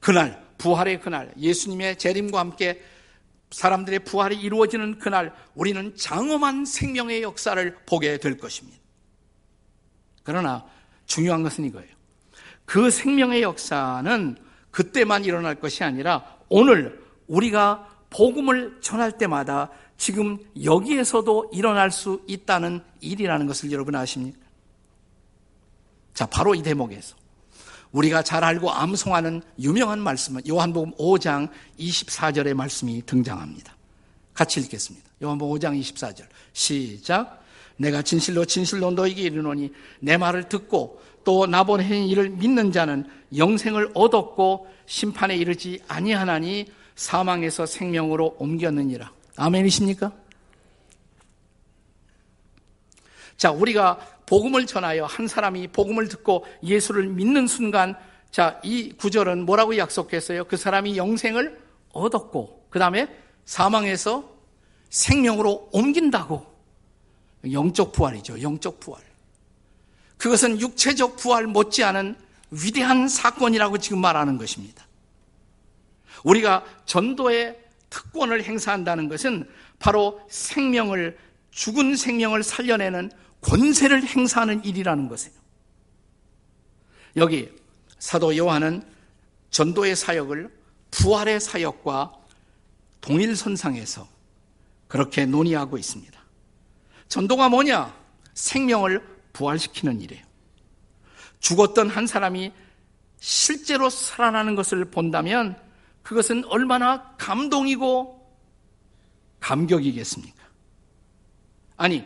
그날, 0.00 0.46
부활의 0.58 1.00
그날, 1.00 1.32
예수님의 1.38 1.98
재림과 1.98 2.38
함께 2.38 2.82
사람들의 3.50 4.00
부활이 4.00 4.36
이루어지는 4.36 4.98
그날, 4.98 5.34
우리는 5.54 5.94
장엄한 5.96 6.64
생명의 6.64 7.22
역사를 7.22 7.76
보게 7.86 8.18
될 8.18 8.36
것입니다. 8.36 8.78
그러나 10.22 10.66
중요한 11.06 11.42
것은 11.42 11.64
이거예요. 11.64 11.88
그 12.64 12.90
생명의 12.90 13.42
역사는 13.42 14.36
그때만 14.70 15.24
일어날 15.24 15.54
것이 15.54 15.82
아니라 15.82 16.36
오늘 16.48 17.02
우리가 17.26 17.88
복음을 18.10 18.78
전할 18.80 19.12
때마다 19.16 19.70
지금 19.96 20.38
여기에서도 20.62 21.50
일어날 21.52 21.90
수 21.90 22.22
있다는 22.26 22.82
일이라는 23.00 23.46
것을 23.46 23.72
여러분 23.72 23.94
아십니까? 23.94 24.38
자, 26.14 26.26
바로 26.26 26.54
이 26.54 26.62
대목에서 26.62 27.16
우리가 27.92 28.22
잘 28.22 28.44
알고 28.44 28.70
암송하는 28.70 29.42
유명한 29.60 29.98
말씀은 30.00 30.42
요한복음 30.48 30.92
5장 30.92 31.48
24절의 31.78 32.54
말씀이 32.54 33.02
등장합니다. 33.06 33.74
같이 34.34 34.60
읽겠습니다. 34.60 35.08
요한복음 35.22 35.58
5장 35.58 35.80
24절. 35.80 36.26
시작. 36.52 37.44
내가 37.76 38.02
진실로 38.02 38.44
진실로 38.44 38.90
너에게 38.90 39.22
이르노니 39.22 39.72
내 40.00 40.16
말을 40.16 40.48
듣고 40.48 41.00
또 41.24 41.46
나보낸 41.46 42.04
이를 42.04 42.30
믿는 42.30 42.72
자는 42.72 43.08
영생을 43.36 43.90
얻었고 43.94 44.68
심판에 44.86 45.36
이르지 45.36 45.80
아니하나니 45.86 46.66
사망에서 46.96 47.66
생명으로 47.66 48.36
옮겼느니라. 48.38 49.12
아멘이십니까? 49.36 50.12
자, 53.36 53.52
우리가 53.52 54.00
복음을 54.28 54.66
전하여 54.66 55.06
한 55.06 55.26
사람이 55.26 55.68
복음을 55.68 56.06
듣고 56.08 56.44
예수를 56.62 57.08
믿는 57.08 57.46
순간 57.46 57.96
자, 58.30 58.60
이 58.62 58.92
구절은 58.92 59.46
뭐라고 59.46 59.78
약속했어요? 59.78 60.44
그 60.44 60.58
사람이 60.58 60.98
영생을 60.98 61.58
얻었고 61.92 62.66
그다음에 62.68 63.08
사망에서 63.46 64.30
생명으로 64.90 65.70
옮긴다고. 65.72 66.46
영적 67.50 67.92
부활이죠. 67.92 68.42
영적 68.42 68.80
부활. 68.80 69.00
그것은 70.18 70.60
육체적 70.60 71.16
부활 71.16 71.46
못지않은 71.46 72.16
위대한 72.50 73.08
사건이라고 73.08 73.78
지금 73.78 74.00
말하는 74.00 74.36
것입니다. 74.36 74.86
우리가 76.24 76.64
전도의 76.84 77.58
특권을 77.88 78.42
행사한다는 78.44 79.08
것은 79.08 79.48
바로 79.78 80.20
생명을, 80.28 81.16
죽은 81.50 81.96
생명을 81.96 82.42
살려내는 82.42 83.10
권세를 83.40 84.04
행사하는 84.04 84.64
일이라는 84.64 85.08
것이에요. 85.08 85.38
여기 87.16 87.50
사도 87.98 88.36
요한은 88.36 88.82
전도의 89.50 89.96
사역을 89.96 90.56
부활의 90.90 91.40
사역과 91.40 92.12
동일선상에서 93.00 94.08
그렇게 94.86 95.26
논의하고 95.26 95.78
있습니다. 95.78 96.18
전도가 97.08 97.48
뭐냐? 97.48 97.94
생명을 98.34 99.02
부활시키는 99.32 100.00
일이에요. 100.00 100.24
죽었던 101.40 101.88
한 101.88 102.06
사람이 102.06 102.52
실제로 103.18 103.90
살아나는 103.90 104.54
것을 104.54 104.84
본다면 104.86 105.60
그것은 106.02 106.44
얼마나 106.46 107.14
감동이고 107.16 108.18
감격이겠습니까? 109.40 110.44
아니, 111.76 112.04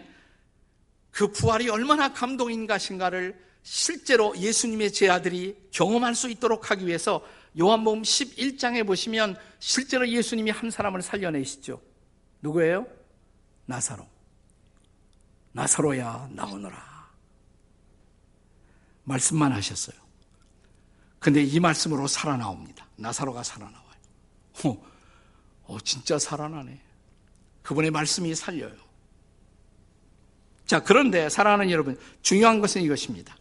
그 1.12 1.31
부활이 1.31 1.68
얼마나 1.68 2.12
감동인 2.12 2.66
것인가를 2.66 3.38
실제로 3.62 4.37
예수님의 4.37 4.92
제 4.92 5.09
아들이 5.09 5.57
경험할 5.70 6.14
수 6.16 6.29
있도록 6.29 6.70
하기 6.70 6.87
위해서 6.87 7.25
요한복음 7.59 8.03
11장에 8.03 8.85
보시면 8.85 9.37
실제로 9.61 10.09
예수님이 10.09 10.51
한 10.51 10.70
사람을 10.70 11.03
살려내시죠. 11.03 11.81
누구예요? 12.40 12.87
나사로. 13.66 14.07
나사로야 15.53 16.31
나오너라. 16.33 17.11
말씀만 19.05 19.53
하셨어요. 19.53 20.01
근데 21.18 21.42
이 21.42 21.61
말씀으로 21.61 22.07
살아나옵니다. 22.07 22.88
나사로가 22.96 23.42
살아나와요. 23.42 23.83
어, 24.64 24.85
어, 25.64 25.81
진짜 25.81 26.18
살아나네. 26.18 26.81
그분의 27.62 27.90
말씀이 27.90 28.35
살려요. 28.35 28.91
자, 30.73 30.81
그런데 30.81 31.29
사랑하는 31.29 31.71
여러분, 31.71 31.99
중요한 32.23 32.63
것은 32.63 32.81
이것입니다. 32.81 33.37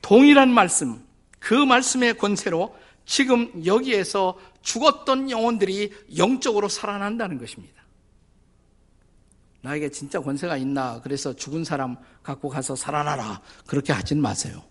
동일한 0.00 0.48
말씀, 0.48 1.04
그 1.38 1.52
말씀의 1.52 2.16
권세로 2.16 2.74
지금 3.04 3.66
여기에서 3.66 4.40
죽었던 4.62 5.30
영혼들이 5.30 5.92
영적으로 6.16 6.70
살아난다는 6.70 7.36
것입니다. 7.36 7.82
나에게 9.60 9.90
진짜 9.90 10.18
권세가 10.18 10.56
있나, 10.56 11.02
그래서 11.02 11.36
죽은 11.36 11.62
사람 11.62 11.98
갖고 12.22 12.48
가서 12.48 12.74
살아나라. 12.74 13.42
그렇게 13.66 13.92
하진 13.92 14.22
마세요. 14.22 14.64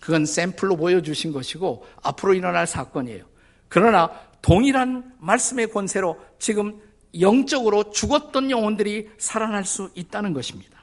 그건 0.00 0.26
샘플로 0.26 0.76
보여주신 0.76 1.30
것이고, 1.30 1.86
앞으로 2.02 2.34
일어날 2.34 2.66
사건이에요. 2.66 3.26
그러나 3.68 4.10
동일한 4.42 5.14
말씀의 5.20 5.70
권세로 5.70 6.18
지금 6.40 6.80
영적으로 7.18 7.90
죽었던 7.90 8.50
영혼들이 8.50 9.10
살아날 9.18 9.64
수 9.64 9.90
있다는 9.94 10.32
것입니다. 10.32 10.80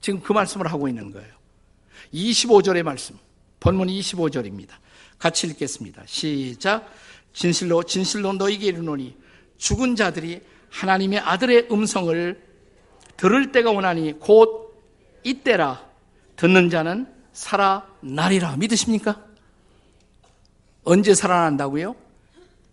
지금 0.00 0.20
그 0.20 0.32
말씀을 0.32 0.70
하고 0.70 0.88
있는 0.88 1.10
거예요. 1.10 1.32
25절의 2.12 2.82
말씀, 2.82 3.18
본문 3.60 3.88
25절입니다. 3.88 4.70
같이 5.18 5.46
읽겠습니다. 5.46 6.02
시작. 6.06 6.92
진실로 7.32 7.82
진실로 7.82 8.32
너희에게 8.34 8.66
이르노니 8.66 9.16
죽은 9.56 9.96
자들이 9.96 10.40
하나님의 10.70 11.20
아들의 11.20 11.68
음성을 11.70 12.42
들을 13.16 13.52
때가 13.52 13.70
오나니 13.70 14.18
곧 14.20 14.82
이때라 15.22 15.88
듣는 16.36 16.68
자는 16.68 17.06
살아나리라 17.32 18.56
믿으십니까? 18.56 19.24
언제 20.84 21.14
살아난다고요? 21.14 21.96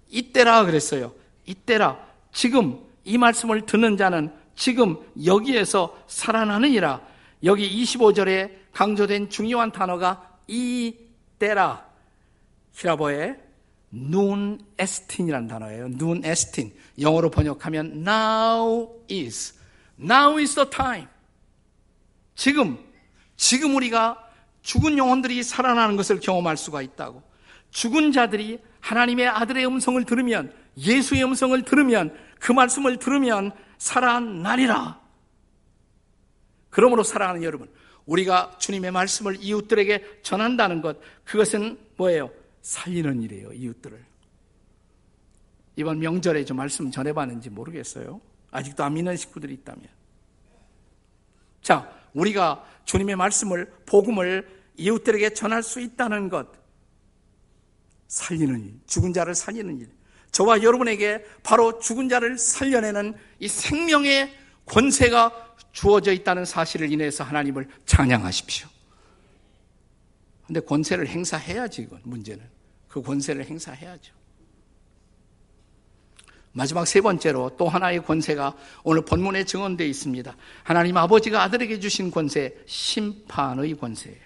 이때라 0.09 0.65
그랬어요. 0.65 1.13
이때라 1.45 2.10
지금 2.31 2.79
이 3.03 3.17
말씀을 3.17 3.65
듣는 3.65 3.97
자는 3.97 4.31
지금 4.55 4.97
여기에서 5.25 5.97
살아나느니라. 6.07 7.01
여기 7.43 7.83
25절에 7.83 8.51
강조된 8.73 9.29
중요한 9.29 9.71
단어가 9.71 10.37
이 10.47 10.95
때라. 11.39 11.85
히라보의 12.73 13.37
눈 13.89 14.59
에스틴이라는 14.77 15.47
단어예요. 15.47 15.89
눈 15.97 16.23
에스틴. 16.23 16.73
영어로 16.99 17.29
번역하면 17.31 18.03
now 18.07 18.89
is. 19.11 19.53
now 19.99 20.39
is 20.39 20.55
the 20.55 20.69
time. 20.69 21.07
지금, 22.35 22.77
지금 23.35 23.75
우리가 23.75 24.17
죽은 24.61 24.97
영혼들이 24.97 25.43
살아나는 25.43 25.97
것을 25.97 26.19
경험할 26.19 26.55
수가 26.55 26.81
있다고. 26.81 27.21
죽은 27.71 28.11
자들이 28.11 28.59
하나님의 28.79 29.27
아들의 29.27 29.65
음성을 29.65 30.03
들으면 30.05 30.53
예수의 30.77 31.23
음성을 31.23 31.61
들으면 31.63 32.15
그 32.39 32.51
말씀을 32.51 32.97
들으면 32.97 33.51
살아나리라. 33.77 34.99
그러므로 36.69 37.03
사랑하는 37.03 37.43
여러분, 37.43 37.69
우리가 38.05 38.57
주님의 38.57 38.91
말씀을 38.91 39.37
이웃들에게 39.39 40.21
전한다는 40.23 40.81
것, 40.81 40.97
그것은 41.23 41.77
뭐예요? 41.97 42.31
살리는 42.61 43.21
일이에요, 43.21 43.53
이웃들을. 43.53 44.05
이번 45.75 45.99
명절에 45.99 46.45
좀 46.45 46.57
말씀 46.57 46.91
전해봤는지 46.91 47.49
모르겠어요. 47.49 48.21
아직도 48.51 48.83
안 48.83 48.93
믿는 48.93 49.15
식구들이 49.17 49.53
있다면. 49.55 49.87
자, 51.61 51.91
우리가 52.13 52.65
주님의 52.85 53.15
말씀을, 53.15 53.71
복음을 53.85 54.47
이웃들에게 54.77 55.33
전할 55.33 55.63
수 55.63 55.79
있다는 55.79 56.29
것. 56.29 56.47
살리는 58.07 58.63
일, 58.65 58.79
죽은 58.87 59.13
자를 59.13 59.35
살리는 59.35 59.79
일. 59.79 59.89
저와 60.31 60.63
여러분에게 60.63 61.25
바로 61.43 61.79
죽은 61.79 62.09
자를 62.09 62.37
살려내는 62.37 63.13
이 63.39 63.47
생명의 63.47 64.33
권세가 64.65 65.55
주어져 65.71 66.11
있다는 66.13 66.45
사실을 66.45 66.91
인해서 66.91 67.23
하나님을 67.23 67.67
찬양하십시오. 67.85 68.67
근데 70.47 70.59
권세를 70.59 71.07
행사해야지, 71.07 71.83
이건 71.83 72.01
문제는. 72.03 72.43
그 72.87 73.01
권세를 73.01 73.45
행사해야죠. 73.45 74.13
마지막 76.53 76.85
세 76.85 76.99
번째로 76.99 77.51
또 77.57 77.69
하나의 77.69 78.03
권세가 78.03 78.55
오늘 78.83 79.05
본문에 79.05 79.45
증언되어 79.45 79.87
있습니다. 79.87 80.35
하나님 80.63 80.97
아버지가 80.97 81.41
아들에게 81.43 81.79
주신 81.79 82.11
권세, 82.11 82.57
심판의 82.65 83.77
권세예요. 83.77 84.19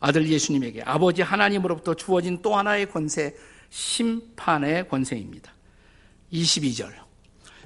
아들 0.00 0.28
예수님에게 0.28 0.82
아버지 0.82 1.22
하나님으로부터 1.22 1.94
주어진 1.94 2.42
또 2.42 2.56
하나의 2.56 2.90
권세, 2.90 3.36
심판의 3.74 4.88
권세입니다. 4.88 5.52
22절. 6.32 6.92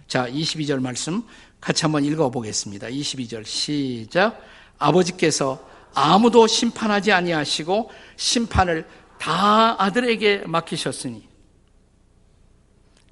자, 0.06 0.26
22절 0.26 0.80
말씀 0.80 1.22
같이 1.60 1.82
한번 1.82 2.02
읽어보겠습니다. 2.06 2.86
22절 2.88 3.44
시작. 3.44 4.40
아버지께서 4.78 5.68
아무도 5.92 6.46
심판하지 6.46 7.12
아니하시고 7.12 7.90
심판을 8.16 8.88
다 9.18 9.82
아들에게 9.82 10.44
맡기셨으니 10.46 11.28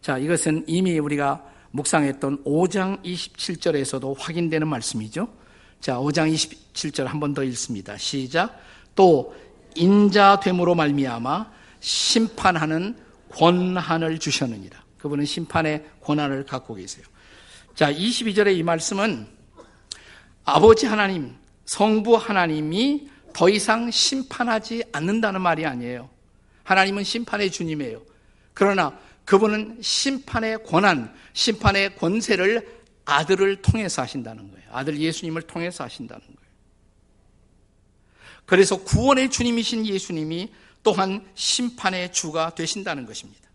자, 0.01 0.17
이것은 0.17 0.65
이미 0.67 0.99
우리가 0.99 1.45
묵상했던 1.73 2.45
5장 2.45 3.03
27절에서도 3.05 4.15
확인되는 4.19 4.67
말씀이죠. 4.67 5.29
자, 5.81 5.97
5장 5.99 6.33
27절 6.33 7.05
한 7.05 7.21
번 7.21 7.35
더 7.35 7.43
읽습니다. 7.45 7.99
시작. 7.99 8.59
또 8.95 9.37
인자됨으로 9.75 10.75
말미암아 10.75 11.56
심판하는 11.87 12.97
권한을 13.29 14.19
주셨느니라. 14.19 14.83
그분은 14.99 15.25
심판의 15.25 15.85
권한을 16.01 16.45
갖고 16.45 16.75
계세요. 16.75 17.07
자, 17.77 17.93
22절의 17.93 18.57
이 18.57 18.65
말씀은 18.65 19.29
아버지 20.45 20.87
하나님, 20.87 21.37
성부 21.65 22.17
하나님이 22.17 23.09
더 23.33 23.49
이상 23.49 23.89
심판하지 23.89 24.83
않는다는 24.93 25.41
말이 25.41 25.65
아니에요. 25.65 26.11
하나님은 26.65 27.05
심판의 27.05 27.53
주님이에요. 27.53 28.03
그러나 28.53 28.99
그분은 29.25 29.79
심판의 29.81 30.65
권한, 30.65 31.15
심판의 31.35 31.95
권세를 31.97 32.69
아들을 33.05 33.63
통해서 33.63 34.03
하신다는 34.03 34.51
거예요. 34.51 34.67
아들 34.73 34.99
예수님을 34.99 35.43
통해서 35.43 35.85
하신다는 35.85 36.21
거예요. 36.21 36.37
그래서 38.45 38.83
구원의 38.83 39.31
주님이신 39.31 39.87
예수님이 39.87 40.51
또한 40.87 41.29
심판의 41.35 42.13
주가 42.13 42.55
되신다는 42.55 43.07
것입니다. 43.07 43.51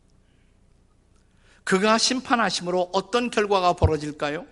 그가 1.63 1.98
심판하심으로 1.98 2.89
어떤 2.91 3.32
결과가 3.32 3.72
벌어질까요? 3.72 4.46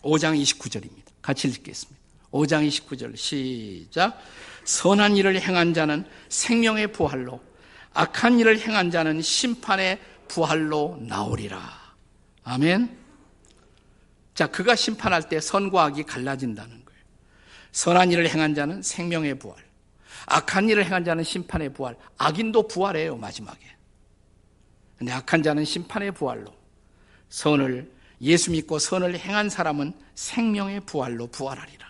5장 0.00 0.40
29절입니다. 0.40 1.04
같이 1.20 1.48
읽겠습니다. 1.48 2.00
5장 2.30 2.66
29절 2.66 3.14
시작. 3.14 4.18
선한 4.64 5.18
일을 5.18 5.38
행한 5.38 5.74
자는 5.74 6.06
생명의 6.30 6.92
부활로 6.92 7.42
악한 7.92 8.38
일을 8.38 8.58
행한 8.58 8.90
자는 8.90 9.20
심판의 9.20 10.00
부활로 10.28 10.96
나오리라. 11.02 11.60
아멘. 12.42 12.96
자, 14.32 14.46
그가 14.46 14.74
심판할 14.74 15.28
때 15.28 15.40
선과 15.40 15.84
악이 15.84 16.04
갈라진다는 16.04 16.70
거예요. 16.86 17.02
선한 17.72 18.12
일을 18.12 18.30
행한 18.30 18.54
자는 18.54 18.80
생명의 18.80 19.38
부활. 19.38 19.69
악한 20.30 20.68
일을 20.68 20.84
행한 20.84 21.04
자는 21.04 21.24
심판의 21.24 21.72
부활. 21.72 21.96
악인도 22.16 22.68
부활해요, 22.68 23.16
마지막에. 23.16 23.58
근데 24.96 25.12
악한 25.12 25.42
자는 25.42 25.64
심판의 25.64 26.12
부활로. 26.12 26.54
선을, 27.28 27.90
예수 28.22 28.50
믿고 28.50 28.78
선을 28.78 29.18
행한 29.18 29.50
사람은 29.50 29.92
생명의 30.14 30.80
부활로 30.80 31.26
부활하리라. 31.26 31.86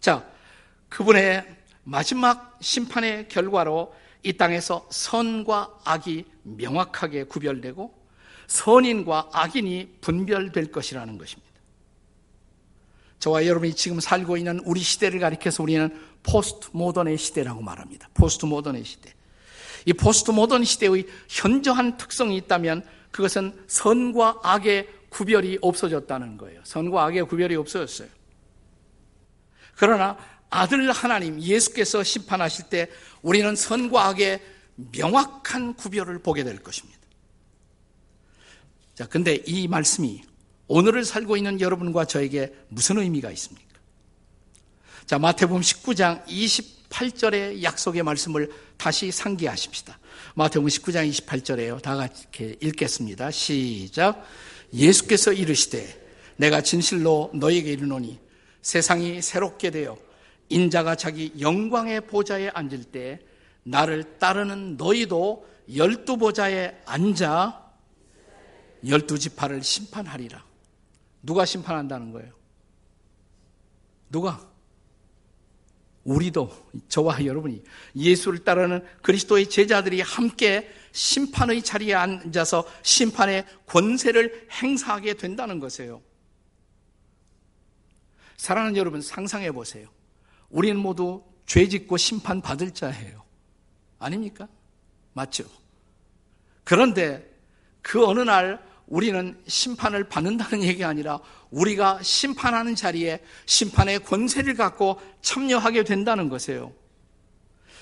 자, 0.00 0.26
그분의 0.88 1.44
마지막 1.84 2.58
심판의 2.60 3.28
결과로 3.28 3.94
이 4.22 4.32
땅에서 4.34 4.86
선과 4.90 5.80
악이 5.84 6.24
명확하게 6.42 7.24
구별되고 7.24 8.02
선인과 8.46 9.30
악인이 9.32 9.98
분별될 10.00 10.70
것이라는 10.70 11.18
것입니다. 11.18 11.52
저와 13.18 13.46
여러분이 13.46 13.74
지금 13.74 14.00
살고 14.00 14.36
있는 14.36 14.60
우리 14.64 14.80
시대를 14.80 15.20
가리켜서 15.20 15.62
우리는 15.62 15.96
포스트 16.22 16.68
모던의 16.72 17.18
시대라고 17.18 17.62
말합니다. 17.62 18.08
포스트 18.14 18.46
모던의 18.46 18.84
시대. 18.84 19.12
이 19.84 19.92
포스트 19.92 20.30
모던 20.30 20.64
시대의 20.64 21.06
현저한 21.28 21.96
특성이 21.96 22.36
있다면 22.36 22.84
그것은 23.10 23.64
선과 23.66 24.40
악의 24.42 24.88
구별이 25.10 25.58
없어졌다는 25.60 26.38
거예요. 26.38 26.60
선과 26.64 27.04
악의 27.04 27.24
구별이 27.24 27.54
없어졌어요. 27.56 28.08
그러나 29.76 30.16
아들 30.48 30.90
하나님 30.92 31.40
예수께서 31.40 32.02
심판하실 32.02 32.66
때 32.68 32.88
우리는 33.22 33.54
선과 33.56 34.08
악의 34.08 34.40
명확한 34.92 35.74
구별을 35.74 36.20
보게 36.20 36.44
될 36.44 36.58
것입니다. 36.58 37.00
자, 38.94 39.06
근데 39.06 39.42
이 39.46 39.68
말씀이 39.68 40.22
오늘을 40.68 41.04
살고 41.04 41.36
있는 41.36 41.60
여러분과 41.60 42.04
저에게 42.04 42.54
무슨 42.68 42.98
의미가 42.98 43.30
있습니까? 43.32 43.71
자, 45.06 45.18
마태복음 45.18 45.62
19장 45.62 46.24
28절의 46.26 47.62
약속의 47.62 48.04
말씀을 48.04 48.50
다시 48.76 49.10
상기하십시다. 49.10 49.98
마태복음 50.36 50.68
19장 50.68 51.10
28절에요. 51.10 51.82
다 51.82 51.96
같이 51.96 52.26
읽겠습니다. 52.60 53.30
시작. 53.32 54.24
예수께서 54.72 55.32
이르시되 55.32 56.00
내가 56.36 56.60
진실로 56.62 57.30
너에게 57.34 57.72
이르노니 57.72 58.18
세상이 58.62 59.20
새롭게 59.22 59.70
되어 59.70 59.98
인자가 60.48 60.94
자기 60.94 61.32
영광의 61.38 62.02
보좌에 62.02 62.50
앉을 62.54 62.84
때 62.84 63.20
나를 63.64 64.18
따르는 64.18 64.76
너희도 64.76 65.46
열두 65.74 66.16
보좌에 66.16 66.80
앉아 66.86 67.72
열두 68.86 69.18
지파를 69.18 69.62
심판하리라. 69.62 70.44
누가 71.22 71.44
심판한다는 71.44 72.12
거예요? 72.12 72.32
누가? 74.08 74.51
우리도 76.04 76.50
저와 76.88 77.24
여러분이 77.24 77.62
예수를 77.94 78.40
따르는 78.44 78.84
그리스도의 79.02 79.48
제자들이 79.48 80.00
함께 80.00 80.70
심판의 80.92 81.62
자리에 81.62 81.94
앉아서 81.94 82.66
심판의 82.82 83.46
권세를 83.66 84.48
행사하게 84.50 85.14
된다는 85.14 85.60
것이에요. 85.60 86.02
사랑하는 88.36 88.76
여러분 88.76 89.00
상상해 89.00 89.52
보세요. 89.52 89.88
우리는 90.50 90.76
모두 90.76 91.24
죄 91.46 91.68
짓고 91.68 91.96
심판 91.96 92.40
받을 92.40 92.72
자예요. 92.72 93.22
아닙니까? 93.98 94.48
맞죠? 95.12 95.44
그런데 96.64 97.30
그 97.80 98.04
어느 98.04 98.20
날 98.20 98.62
우리는 98.86 99.36
심판을 99.46 100.04
받는다는 100.04 100.62
얘기가 100.64 100.88
아니라 100.88 101.20
우리가 101.50 102.00
심판하는 102.02 102.74
자리에 102.74 103.20
심판의 103.46 104.00
권세를 104.00 104.54
갖고 104.54 105.00
참여하게 105.20 105.84
된다는 105.84 106.28
것이에요. 106.28 106.72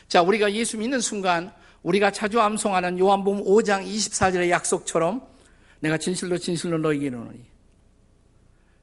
자, 0.08 0.22
우리가 0.22 0.52
예수 0.52 0.76
믿는 0.76 1.00
순간 1.00 1.52
우리가 1.82 2.10
자주 2.10 2.40
암송하는 2.40 2.98
요한복음 2.98 3.44
5장 3.44 3.86
24절의 3.86 4.50
약속처럼 4.50 5.22
내가 5.80 5.96
진실로 5.98 6.36
진실로 6.36 6.78
너에게 6.78 7.06
이르노니. 7.06 7.40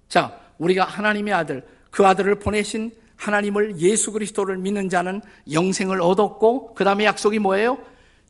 자, 0.09 0.39
우리가 0.57 0.85
하나님의 0.85 1.33
아들, 1.33 1.67
그 1.91 2.05
아들을 2.05 2.39
보내신 2.39 2.91
하나님을 3.17 3.79
예수 3.79 4.11
그리스도를 4.11 4.57
믿는 4.57 4.89
자는 4.89 5.21
영생을 5.51 6.01
얻었고 6.01 6.73
그 6.73 6.83
다음에 6.83 7.05
약속이 7.05 7.39
뭐예요? 7.39 7.77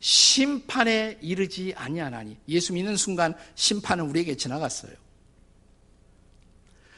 심판에 0.00 1.18
이르지 1.20 1.74
아니하나니 1.76 2.38
예수 2.48 2.72
믿는 2.72 2.96
순간 2.96 3.34
심판은 3.54 4.04
우리에게 4.06 4.36
지나갔어요. 4.36 4.92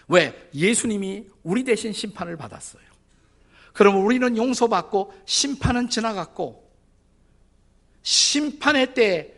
왜? 0.08 0.50
예수님이 0.54 1.26
우리 1.42 1.64
대신 1.64 1.92
심판을 1.92 2.36
받았어요. 2.36 2.82
그러면 3.72 4.02
우리는 4.02 4.36
용서받고 4.36 5.14
심판은 5.24 5.88
지나갔고 5.88 6.68
심판의 8.02 8.94
때 8.94 9.34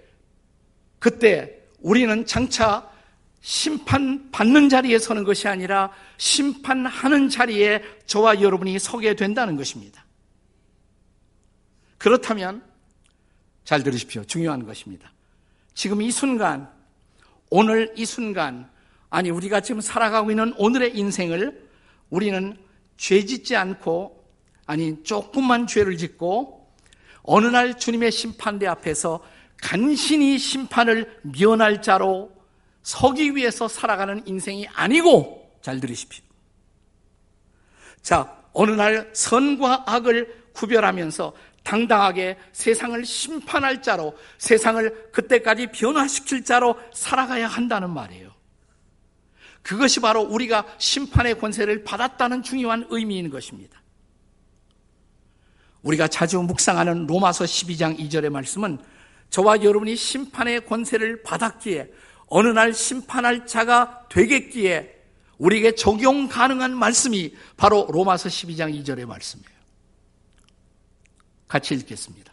그때 0.99 1.61
우리는 1.81 2.25
장차 2.27 2.91
심판 3.43 4.31
받는 4.31 4.69
자리에 4.69 4.99
서는 4.99 5.25
것이 5.25 5.49
아니라 5.49 5.93
심판하는 6.17 7.29
자리에 7.29 7.83
저와 8.07 8.41
여러분이 8.41 8.79
서게 8.79 9.15
된다는 9.15 9.57
것입니다. 9.57 10.05
그렇다면 11.99 12.72
잘 13.65 13.83
들으십시오. 13.83 14.25
중요한 14.25 14.67
것입니다. 14.67 15.13
지금 15.75 16.03
이 16.03 16.11
순간, 16.11 16.71
오늘 17.51 17.93
이 17.97 18.05
순간, 18.05 18.71
아니, 19.11 19.31
우리가 19.31 19.61
지금 19.61 19.81
살아가고 19.81 20.31
있는 20.31 20.55
오늘의 20.57 20.97
인생을 20.97 21.69
우리는 22.11 22.57
죄 22.97 23.25
짓지 23.25 23.57
않고, 23.57 24.25
아니, 24.67 25.03
조금만 25.03 25.67
죄를 25.67 25.97
짓고, 25.97 26.71
어느 27.23 27.47
날 27.47 27.79
주님의 27.79 28.11
심판대 28.11 28.67
앞에서 28.67 29.25
간신히 29.61 30.39
심판을 30.39 31.21
면할 31.23 31.83
자로 31.83 32.33
서기 32.83 33.37
위해서 33.37 33.69
살아가는 33.69 34.27
인생이 34.27 34.67
아니고, 34.69 35.59
잘 35.63 35.79
들으십시오. 35.79 36.25
자, 38.03 38.37
어느 38.53 38.73
날 38.73 39.11
선과 39.15 39.85
악을 39.87 40.43
구별하면서 40.53 41.33
당당하게 41.63 42.39
세상을 42.53 43.05
심판할 43.05 43.83
자로 43.83 44.17
세상을 44.39 45.11
그때까지 45.13 45.69
변화시킬 45.69 46.45
자로 46.45 46.79
살아가야 46.93 47.47
한다는 47.47 47.91
말이에요. 47.91 48.33
그것이 49.63 50.01
바로 50.01 50.23
우리가 50.23 50.67
심판의 50.79 51.39
권세를 51.39 51.85
받았다는 51.85 52.43
중요한 52.43 52.87
의미인 52.91 53.31
것입니다. 53.31 53.81
우리가 55.83 56.09
자주 56.09 56.41
묵상하는 56.41 57.07
로마서 57.07 57.45
12장 57.45 57.99
2절의 57.99 58.31
말씀은 58.31 58.79
저와 59.31 59.63
여러분이 59.63 59.97
심판의 59.97 60.67
권세를 60.67 61.23
받았기에 61.23 61.91
어느 62.27 62.49
날 62.49 62.73
심판할 62.73 63.47
자가 63.47 64.07
되겠기에 64.09 65.01
우리에게 65.39 65.75
적용 65.75 66.29
가능한 66.29 66.77
말씀이 66.77 67.35
바로 67.57 67.89
로마서 67.91 68.29
12장 68.29 68.73
2절의 68.83 69.07
말씀이에요. 69.07 69.52
같이 71.53 71.75
읽겠습니다. 71.75 72.33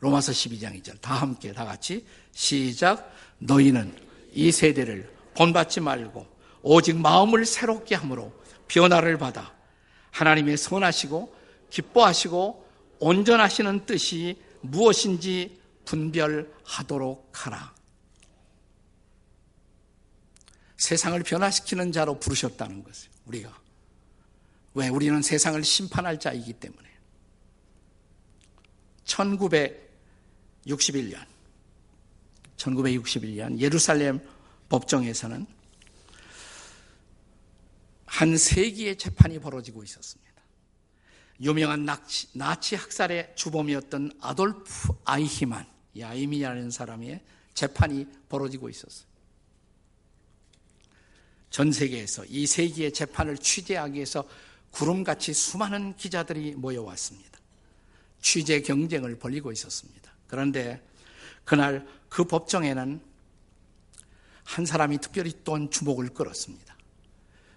로마서 0.00 0.32
12장 0.32 0.78
2절. 0.82 1.00
다 1.00 1.14
함께 1.14 1.50
다 1.50 1.64
같이 1.64 2.06
시작. 2.32 3.10
너희는 3.38 3.96
이 4.34 4.52
세대를 4.52 5.10
본받지 5.34 5.80
말고 5.80 6.26
오직 6.60 6.98
마음을 6.98 7.46
새롭게 7.46 7.94
함으로 7.94 8.38
변화를 8.68 9.16
받아 9.16 9.54
하나님의 10.10 10.58
선하시고 10.58 11.34
기뻐하시고 11.70 12.68
온전하시는 12.98 13.86
뜻이 13.86 14.38
무엇인지 14.60 15.58
분별하도록 15.86 17.32
하라. 17.32 17.74
세상을 20.76 21.22
변화시키는 21.22 21.92
자로 21.92 22.20
부르셨다는 22.20 22.84
것이에요. 22.84 23.10
우리가. 23.24 23.58
왜? 24.74 24.88
우리는 24.88 25.22
세상을 25.22 25.64
심판할 25.64 26.20
자이기 26.20 26.52
때문에. 26.52 26.89
1961년, 29.10 31.26
1961년 32.56 33.58
예루살렘 33.58 34.20
법정에서는 34.68 35.46
한 38.06 38.36
세기의 38.36 38.98
재판이 38.98 39.40
벌어지고 39.40 39.82
있었습니다. 39.82 40.30
유명한 41.40 41.84
나치, 41.84 42.28
나치 42.34 42.76
학살의 42.76 43.32
주범이었던 43.34 44.18
아돌프 44.20 44.92
아이히만, 45.04 45.66
이 45.94 46.02
아이미라는 46.02 46.70
사람의 46.70 47.22
재판이 47.54 48.06
벌어지고 48.28 48.68
있었어요. 48.68 49.08
전 51.48 51.72
세계에서 51.72 52.26
이 52.26 52.46
세기의 52.46 52.92
재판을 52.92 53.38
취재하기 53.38 53.94
위해서 53.94 54.28
구름같이 54.70 55.32
수많은 55.32 55.96
기자들이 55.96 56.54
모여왔습니다. 56.54 57.29
취재 58.20 58.60
경쟁을 58.60 59.18
벌이고 59.18 59.52
있었습니다. 59.52 60.12
그런데 60.26 60.86
그날 61.44 61.86
그 62.08 62.24
법정에는 62.24 63.00
한 64.44 64.66
사람이 64.66 64.98
특별히 64.98 65.32
또 65.44 65.70
주목을 65.70 66.10
끌었습니다. 66.10 66.76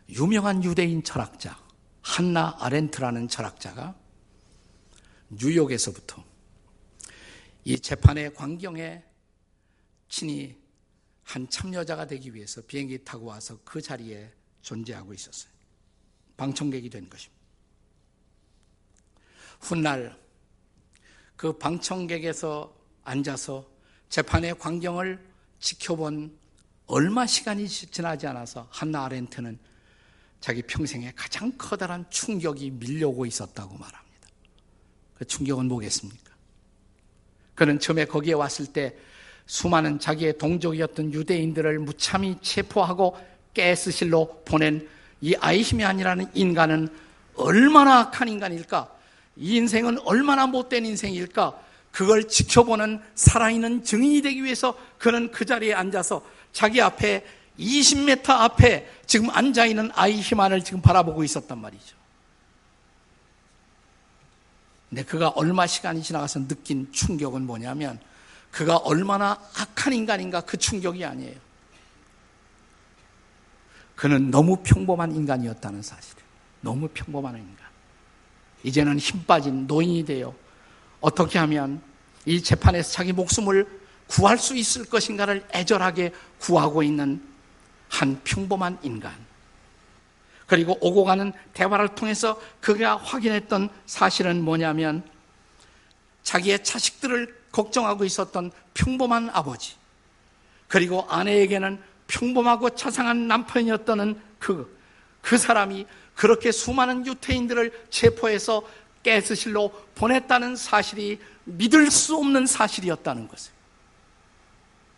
유명한 0.09 0.63
유대인 0.63 1.03
철학자 1.03 1.59
한나 2.01 2.55
아렌트라는 2.59 3.27
철학자가 3.27 3.95
뉴욕에서부터 5.29 6.23
이 7.65 7.79
재판의 7.79 8.33
광경에 8.33 9.03
친히 10.09 10.61
한 11.23 11.49
참여자가 11.49 12.05
되기 12.05 12.35
위해서 12.35 12.61
비행기 12.61 13.03
타고 13.03 13.27
와서 13.27 13.57
그 13.63 13.81
자리에 13.81 14.31
존재하고 14.61 15.13
있었어요. 15.13 15.51
방청객이 16.37 16.89
된 16.89 17.09
것입니다. 17.09 17.43
훗날 19.61 20.22
그 21.35 21.53
방청객에서 21.57 22.73
앉아서 23.03 23.65
재판의 24.09 24.57
광경을 24.59 25.19
지켜본 25.59 26.37
얼마 26.85 27.25
시간이 27.25 27.67
지나지 27.67 28.27
않아서 28.27 28.67
한나 28.69 29.05
아렌트는 29.05 29.57
자기 30.39 30.61
평생에 30.61 31.13
가장 31.15 31.53
커다란 31.57 32.05
충격이 32.09 32.71
밀려오고 32.71 33.25
있었다고 33.25 33.77
말합니다. 33.77 34.27
그 35.15 35.25
충격은 35.25 35.67
뭐겠습니까? 35.67 36.33
그는 37.55 37.79
처음에 37.79 38.05
거기에 38.05 38.33
왔을 38.33 38.67
때 38.67 38.95
수많은 39.45 39.99
자기의 39.99 40.37
동족이었던 40.37 41.13
유대인들을 41.13 41.79
무참히 41.79 42.37
체포하고 42.41 43.17
가스실로 43.55 44.43
보낸 44.45 44.87
이 45.21 45.35
아이히면이라는 45.35 46.31
인간은 46.33 46.89
얼마나 47.35 47.99
악한 47.99 48.27
인간일까? 48.27 49.02
이 49.35 49.55
인생은 49.55 49.99
얼마나 49.99 50.47
못된 50.47 50.85
인생일까? 50.85 51.59
그걸 51.91 52.27
지켜보는 52.27 53.01
살아있는 53.15 53.83
증인이 53.83 54.21
되기 54.21 54.43
위해서 54.43 54.77
그는 54.97 55.31
그 55.31 55.45
자리에 55.45 55.73
앉아서 55.73 56.25
자기 56.51 56.81
앞에 56.81 57.25
20m 57.59 58.29
앞에 58.29 58.89
지금 59.05 59.29
앉아있는 59.29 59.91
아이히만을 59.93 60.63
지금 60.63 60.81
바라보고 60.81 61.23
있었단 61.23 61.59
말이죠. 61.59 61.95
근데 64.89 65.03
그가 65.03 65.29
얼마 65.29 65.65
시간이 65.65 66.03
지나가서 66.03 66.47
느낀 66.47 66.91
충격은 66.91 67.45
뭐냐면 67.45 67.99
그가 68.51 68.77
얼마나 68.77 69.39
악한 69.57 69.93
인간인가 69.93 70.41
그 70.41 70.57
충격이 70.57 71.03
아니에요. 71.03 71.35
그는 73.95 74.31
너무 74.31 74.57
평범한 74.63 75.15
인간이었다는 75.15 75.81
사실이에요. 75.81 76.27
너무 76.61 76.87
평범한 76.93 77.37
인간. 77.37 77.62
이제는 78.63 78.97
힘 78.97 79.23
빠진 79.25 79.67
노인이 79.67 80.05
되어 80.05 80.33
어떻게 81.01 81.37
하면 81.39 81.81
이 82.25 82.41
재판에서 82.41 82.91
자기 82.91 83.11
목숨을 83.11 83.67
구할 84.07 84.37
수 84.37 84.55
있을 84.55 84.85
것인가를 84.85 85.45
애절하게 85.53 86.13
구하고 86.39 86.83
있는 86.83 87.21
한 87.89 88.19
평범한 88.23 88.79
인간. 88.83 89.13
그리고 90.47 90.77
오고 90.81 91.03
가는 91.03 91.33
대화를 91.53 91.95
통해서 91.95 92.39
그가 92.59 92.97
확인했던 92.97 93.69
사실은 93.85 94.43
뭐냐면 94.43 95.03
자기의 96.23 96.63
자식들을 96.63 97.43
걱정하고 97.51 98.03
있었던 98.05 98.51
평범한 98.73 99.29
아버지, 99.31 99.75
그리고 100.67 101.05
아내에게는 101.09 101.79
평범하고 102.07 102.71
자상한 102.71 103.27
남편이었던 103.27 104.21
그, 104.39 104.79
그 105.21 105.37
사람이 105.37 105.85
그렇게 106.15 106.51
수많은 106.51 107.05
유태인들을 107.05 107.87
체포해서 107.89 108.63
가스실로 109.03 109.71
보냈다는 109.95 110.55
사실이 110.55 111.19
믿을 111.45 111.91
수 111.91 112.15
없는 112.15 112.45
사실이었다는 112.45 113.27
것을. 113.27 113.51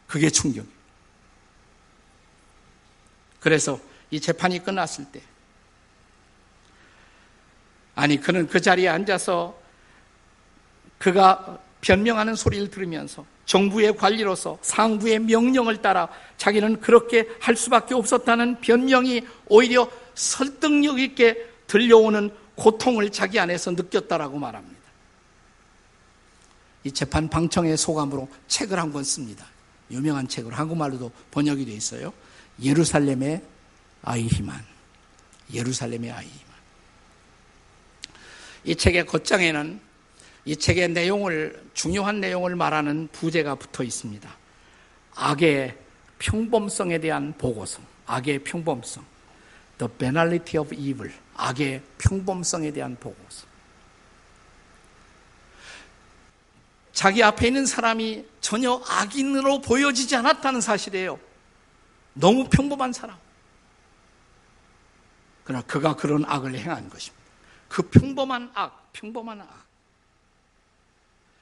그게 0.07 0.29
충격이에요. 0.29 0.75
그래서 3.39 3.79
이 4.11 4.19
재판이 4.19 4.63
끝났을 4.63 5.05
때, 5.11 5.21
아니, 7.95 8.19
그는 8.19 8.47
그 8.47 8.59
자리에 8.59 8.87
앉아서 8.89 9.57
그가 10.97 11.59
변명하는 11.81 12.35
소리를 12.35 12.69
들으면서 12.69 13.25
정부의 13.45 13.95
관리로서 13.95 14.57
상부의 14.61 15.19
명령을 15.19 15.81
따라 15.81 16.09
자기는 16.37 16.81
그렇게 16.81 17.27
할 17.39 17.55
수밖에 17.55 17.93
없었다는 17.93 18.59
변명이 18.61 19.21
오히려 19.47 19.87
설득력 20.15 20.99
있게 20.99 21.45
들려오는 21.67 22.31
고통을 22.55 23.11
자기 23.11 23.39
안에서 23.39 23.71
느꼈다라고 23.71 24.39
말합니다. 24.39 24.75
이 26.83 26.91
재판 26.91 27.27
방청의 27.29 27.77
소감으로 27.77 28.29
책을 28.47 28.79
한 28.79 28.91
권 28.91 29.03
씁니다. 29.03 29.45
유명한 29.91 30.27
책으로 30.27 30.55
한국말로도 30.55 31.11
번역이 31.31 31.65
되어 31.65 31.75
있어요. 31.75 32.13
예루살렘의 32.63 33.41
아이히만. 34.03 34.63
예루살렘의 35.53 36.11
아이히만. 36.11 36.45
이 38.63 38.75
책의 38.75 39.05
겉장에는 39.05 39.79
이 40.45 40.55
책의 40.55 40.89
내용을, 40.89 41.63
중요한 41.73 42.19
내용을 42.19 42.55
말하는 42.55 43.09
부제가 43.11 43.55
붙어 43.55 43.83
있습니다. 43.83 44.29
악의 45.15 45.75
평범성에 46.19 46.99
대한 46.99 47.33
보고서. 47.37 47.81
악의 48.05 48.43
평범성. 48.43 49.03
The 49.77 49.91
banality 49.97 50.59
of 50.59 50.73
evil. 50.73 51.13
악의 51.35 51.83
평범성에 51.97 52.71
대한 52.71 52.95
보고서. 52.95 53.45
자기 56.93 57.21
앞에 57.21 57.47
있는 57.47 57.65
사람이 57.65 58.25
전혀 58.39 58.81
악인으로 58.87 59.61
보여지지 59.61 60.15
않았다는 60.15 60.61
사실이에요. 60.61 61.19
너무 62.13 62.47
평범한 62.49 62.93
사람. 62.93 63.17
그러나 65.43 65.61
그가 65.65 65.95
그런 65.95 66.23
악을 66.25 66.57
행한 66.57 66.89
것입니다. 66.89 67.25
그 67.67 67.81
평범한 67.83 68.51
악, 68.55 68.93
평범한 68.93 69.41
악. 69.41 69.65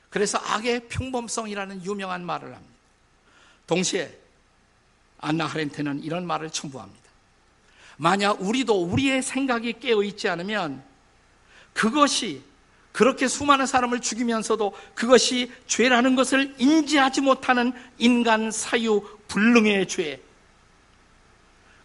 그래서 0.09 0.39
악의 0.39 0.89
평범성이라는 0.89 1.85
유명한 1.85 2.25
말을 2.25 2.53
합니다. 2.53 2.73
동시에 3.67 4.19
안나 5.19 5.45
하렌테는 5.45 6.03
이런 6.03 6.25
말을 6.25 6.49
첨부합니다. 6.49 7.02
만약 7.97 8.41
우리도 8.41 8.83
우리의 8.83 9.21
생각이 9.21 9.79
깨어 9.79 10.03
있지 10.03 10.27
않으면 10.27 10.83
그것이 11.73 12.43
그렇게 12.91 13.27
수많은 13.27 13.65
사람을 13.65 14.01
죽이면서도 14.01 14.73
그것이 14.93 15.51
죄라는 15.67 16.15
것을 16.15 16.53
인지하지 16.59 17.21
못하는 17.21 17.73
인간 17.97 18.51
사유 18.51 19.01
불능의 19.27 19.87
죄. 19.87 20.21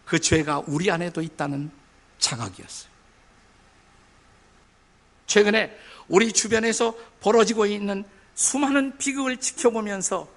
그 0.04 0.18
죄가 0.18 0.64
우리 0.66 0.90
안에도 0.90 1.22
있다는 1.22 1.70
자각이었어요. 2.18 2.90
최근에 5.26 5.76
우리 6.08 6.32
주변에서 6.32 6.94
벌어지고 7.20 7.66
있는 7.66 8.04
수많은 8.34 8.96
비극을 8.98 9.38
지켜보면서 9.38 10.28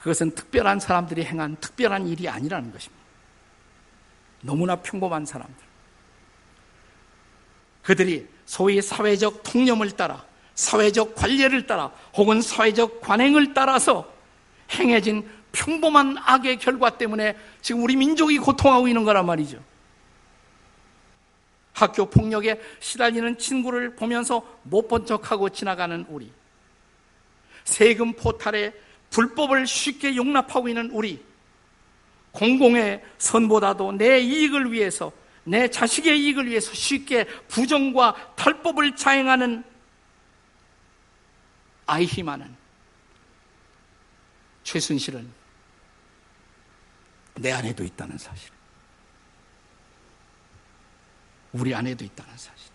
그것은 0.00 0.34
특별한 0.34 0.80
사람들이 0.80 1.24
행한 1.24 1.56
특별한 1.60 2.08
일이 2.08 2.28
아니라는 2.28 2.72
것입니다. 2.72 3.00
너무나 4.42 4.76
평범한 4.76 5.26
사람들. 5.26 5.64
그들이 7.82 8.26
소위 8.46 8.80
사회적 8.80 9.42
통념을 9.42 9.90
따라, 9.92 10.24
사회적 10.54 11.14
관례를 11.14 11.66
따라, 11.66 11.92
혹은 12.14 12.40
사회적 12.40 13.00
관행을 13.00 13.52
따라서 13.52 14.10
행해진 14.72 15.28
평범한 15.52 16.16
악의 16.18 16.58
결과 16.58 16.96
때문에 16.96 17.36
지금 17.60 17.82
우리 17.82 17.96
민족이 17.96 18.38
고통하고 18.38 18.88
있는 18.88 19.04
거란 19.04 19.26
말이죠. 19.26 19.62
학교 21.74 22.06
폭력에 22.06 22.60
시달리는 22.80 23.38
친구를 23.38 23.96
보면서 23.96 24.42
못 24.62 24.88
본 24.88 25.04
척하고 25.06 25.48
지나가는 25.48 26.04
우리. 26.08 26.32
세금 27.64 28.12
포탈에 28.14 28.72
불법을 29.10 29.66
쉽게 29.66 30.16
용납하고 30.16 30.68
있는 30.68 30.90
우리. 30.90 31.22
공공의 32.32 33.04
선보다도 33.18 33.92
내 33.92 34.20
이익을 34.20 34.72
위해서, 34.72 35.12
내 35.42 35.68
자식의 35.68 36.20
이익을 36.20 36.46
위해서 36.46 36.72
쉽게 36.72 37.24
부정과 37.48 38.34
탈법을 38.36 38.94
자행하는 38.94 39.64
아이히만은 41.86 42.56
최순실은 44.62 45.28
내 47.34 47.50
안에도 47.50 47.82
있다는 47.82 48.16
사실. 48.16 48.50
우리 51.52 51.74
안에도 51.74 52.04
있다는 52.04 52.36
사실. 52.36 52.69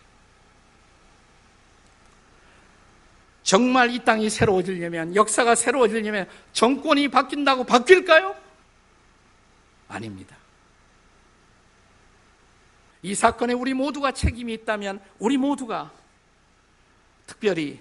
정말 3.46 3.92
이 3.92 4.04
땅이 4.04 4.32
새로워지려면, 4.32 5.16
역사가 5.16 5.54
새로워지려면 5.54 6.28
정권이 6.52 7.10
바뀐다고 7.10 7.64
바뀔까요? 7.64 8.36
아닙니다. 9.88 10.36
이 13.04 13.14
사건에 13.14 13.54
우리 13.54 13.76
모두가 13.76 14.14
책임이 14.14 14.52
있다면 14.52 15.00
우리 15.20 15.38
모두가 15.38 15.92
특별히 17.28 17.80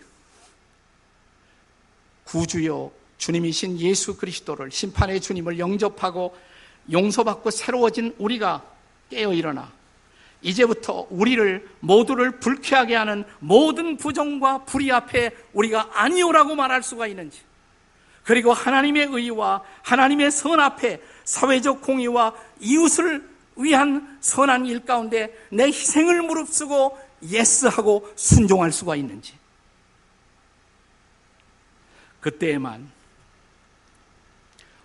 구주요 2.25 2.93
주님이신 3.17 3.81
예수 3.81 4.19
그리스도를 4.19 4.71
심판의 4.71 5.23
주님을 5.23 5.59
영접하고 5.59 6.37
용서받고 6.93 7.51
새로워진 7.51 8.15
우리가 8.19 8.63
깨어 9.09 9.33
일어나 9.33 9.73
이제부터 10.45 11.07
우리를 11.11 11.67
모두를 11.81 12.39
불쾌하게 12.39 12.95
하는 12.95 13.25
모든 13.41 13.97
부정과 13.97 14.65
불의 14.65 14.93
앞에 14.93 15.31
우리가 15.55 15.91
아니오라고 15.95 16.55
말할 16.55 16.83
수가 16.83 17.07
있는지 17.07 17.41
그리고 18.23 18.53
하나님의 18.53 19.09
의와 19.11 19.63
하나님의 19.83 20.31
선 20.31 20.61
앞에 20.61 21.01
사회적 21.25 21.83
공의와 21.83 22.35
이웃을 22.61 23.29
위한 23.57 24.19
선한 24.21 24.67
일 24.67 24.85
가운데 24.85 25.35
내 25.51 25.67
희생을 25.67 26.23
무릅쓰고 26.23 26.99
예스하고 27.23 28.11
순종할 28.17 28.73
수가 28.73 28.97
있는지. 28.97 29.35
그때에만 32.21 32.91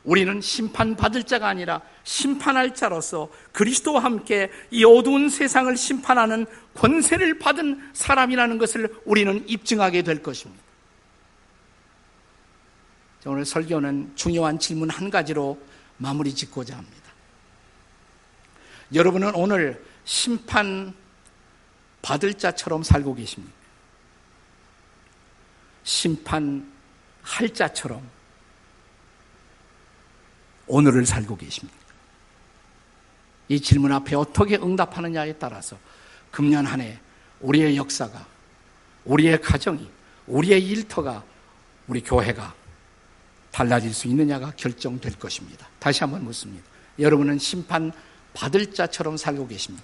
우리는 0.10 0.41
심판받을 0.41 1.24
자가 1.24 1.48
아니라 1.48 1.82
심판할 2.04 2.74
자로서 2.74 3.30
그리스도와 3.52 4.04
함께 4.04 4.50
이 4.72 4.84
어두운 4.84 5.30
세상을 5.30 5.78
심판하는 5.78 6.48
권세를 6.74 7.38
받은 7.38 7.91
사람이라는 7.93 8.58
것을 8.58 9.02
우리는 9.06 9.48
입증하게 9.48 10.02
될 10.02 10.24
것입니다. 10.24 10.63
오늘 13.28 13.45
설교는 13.45 14.13
중요한 14.15 14.58
질문 14.58 14.89
한 14.89 15.12
가지로 15.12 15.62
마무리 15.98 16.34
짓고자 16.34 16.76
합니다. 16.76 17.12
여러분은 18.95 19.36
오늘 19.36 19.86
심판 20.06 20.91
받을 22.02 22.34
자처럼 22.34 22.82
살고 22.82 23.13
계십니까? 23.13 23.54
심판할 25.84 27.54
자처럼 27.54 28.18
오늘을 30.69 31.05
살고 31.05 31.36
계십니까? 31.36 31.77
이 33.49 33.60
질문 33.60 33.91
앞에 33.91 34.15
어떻게 34.15 34.55
응답하느냐에 34.55 35.34
따라서 35.34 35.77
금년 36.32 36.65
한 36.65 36.79
해 36.79 36.99
우리의 37.41 37.75
역사가, 37.77 38.25
우리의 39.05 39.41
가정이, 39.41 39.89
우리의 40.27 40.63
일터가, 40.67 41.23
우리 41.88 42.01
교회가 42.01 42.53
달라질 43.51 43.93
수 43.93 44.08
있느냐가 44.08 44.51
결정될 44.55 45.17
것입니다. 45.17 45.67
다시 45.79 46.01
한번 46.01 46.23
묻습니다. 46.23 46.63
여러분은 46.99 47.39
심판 47.39 47.91
받을 48.34 48.71
자처럼 48.71 49.17
살고 49.17 49.47
계십니다. 49.47 49.84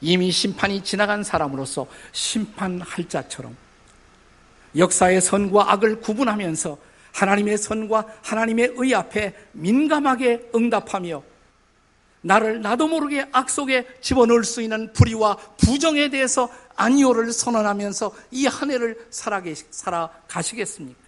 이미 0.00 0.30
심판이 0.32 0.82
지나간 0.82 1.22
사람으로서 1.22 1.86
심판할 2.12 3.08
자처럼 3.08 3.56
역사의 4.76 5.20
선과 5.20 5.72
악을 5.72 6.00
구분하면서 6.00 6.76
하나님의 7.14 7.56
선과 7.58 8.06
하나님의 8.22 8.74
의 8.76 8.94
앞에 8.94 9.34
민감하게 9.52 10.50
응답하며 10.54 11.22
나를 12.22 12.60
나도 12.62 12.88
모르게 12.88 13.26
악 13.32 13.48
속에 13.50 13.86
집어넣을 14.00 14.44
수 14.44 14.60
있는 14.62 14.92
불의와 14.92 15.36
부정에 15.36 16.08
대해서 16.10 16.50
아니오를 16.74 17.32
선언하면서 17.32 18.12
이 18.32 18.46
한 18.46 18.70
해를 18.70 19.06
살아가시겠습니까? 19.10 20.98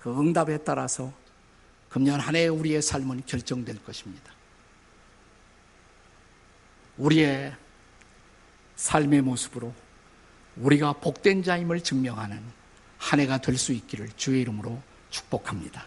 그 0.00 0.10
응답에 0.20 0.58
따라서 0.58 1.12
금년 1.88 2.18
한 2.20 2.34
해 2.34 2.48
우리의 2.48 2.82
삶은 2.82 3.22
결정될 3.26 3.84
것입니다. 3.84 4.32
우리의 6.98 7.54
삶의 8.76 9.22
모습으로 9.22 9.72
우리가 10.56 10.94
복된 10.94 11.42
자임을 11.42 11.82
증명하는 11.82 12.55
한 13.06 13.20
해가 13.20 13.38
될 13.38 13.56
수 13.56 13.72
있기를 13.72 14.10
주의 14.16 14.40
이름으로 14.42 14.82
축복합니다. 15.10 15.86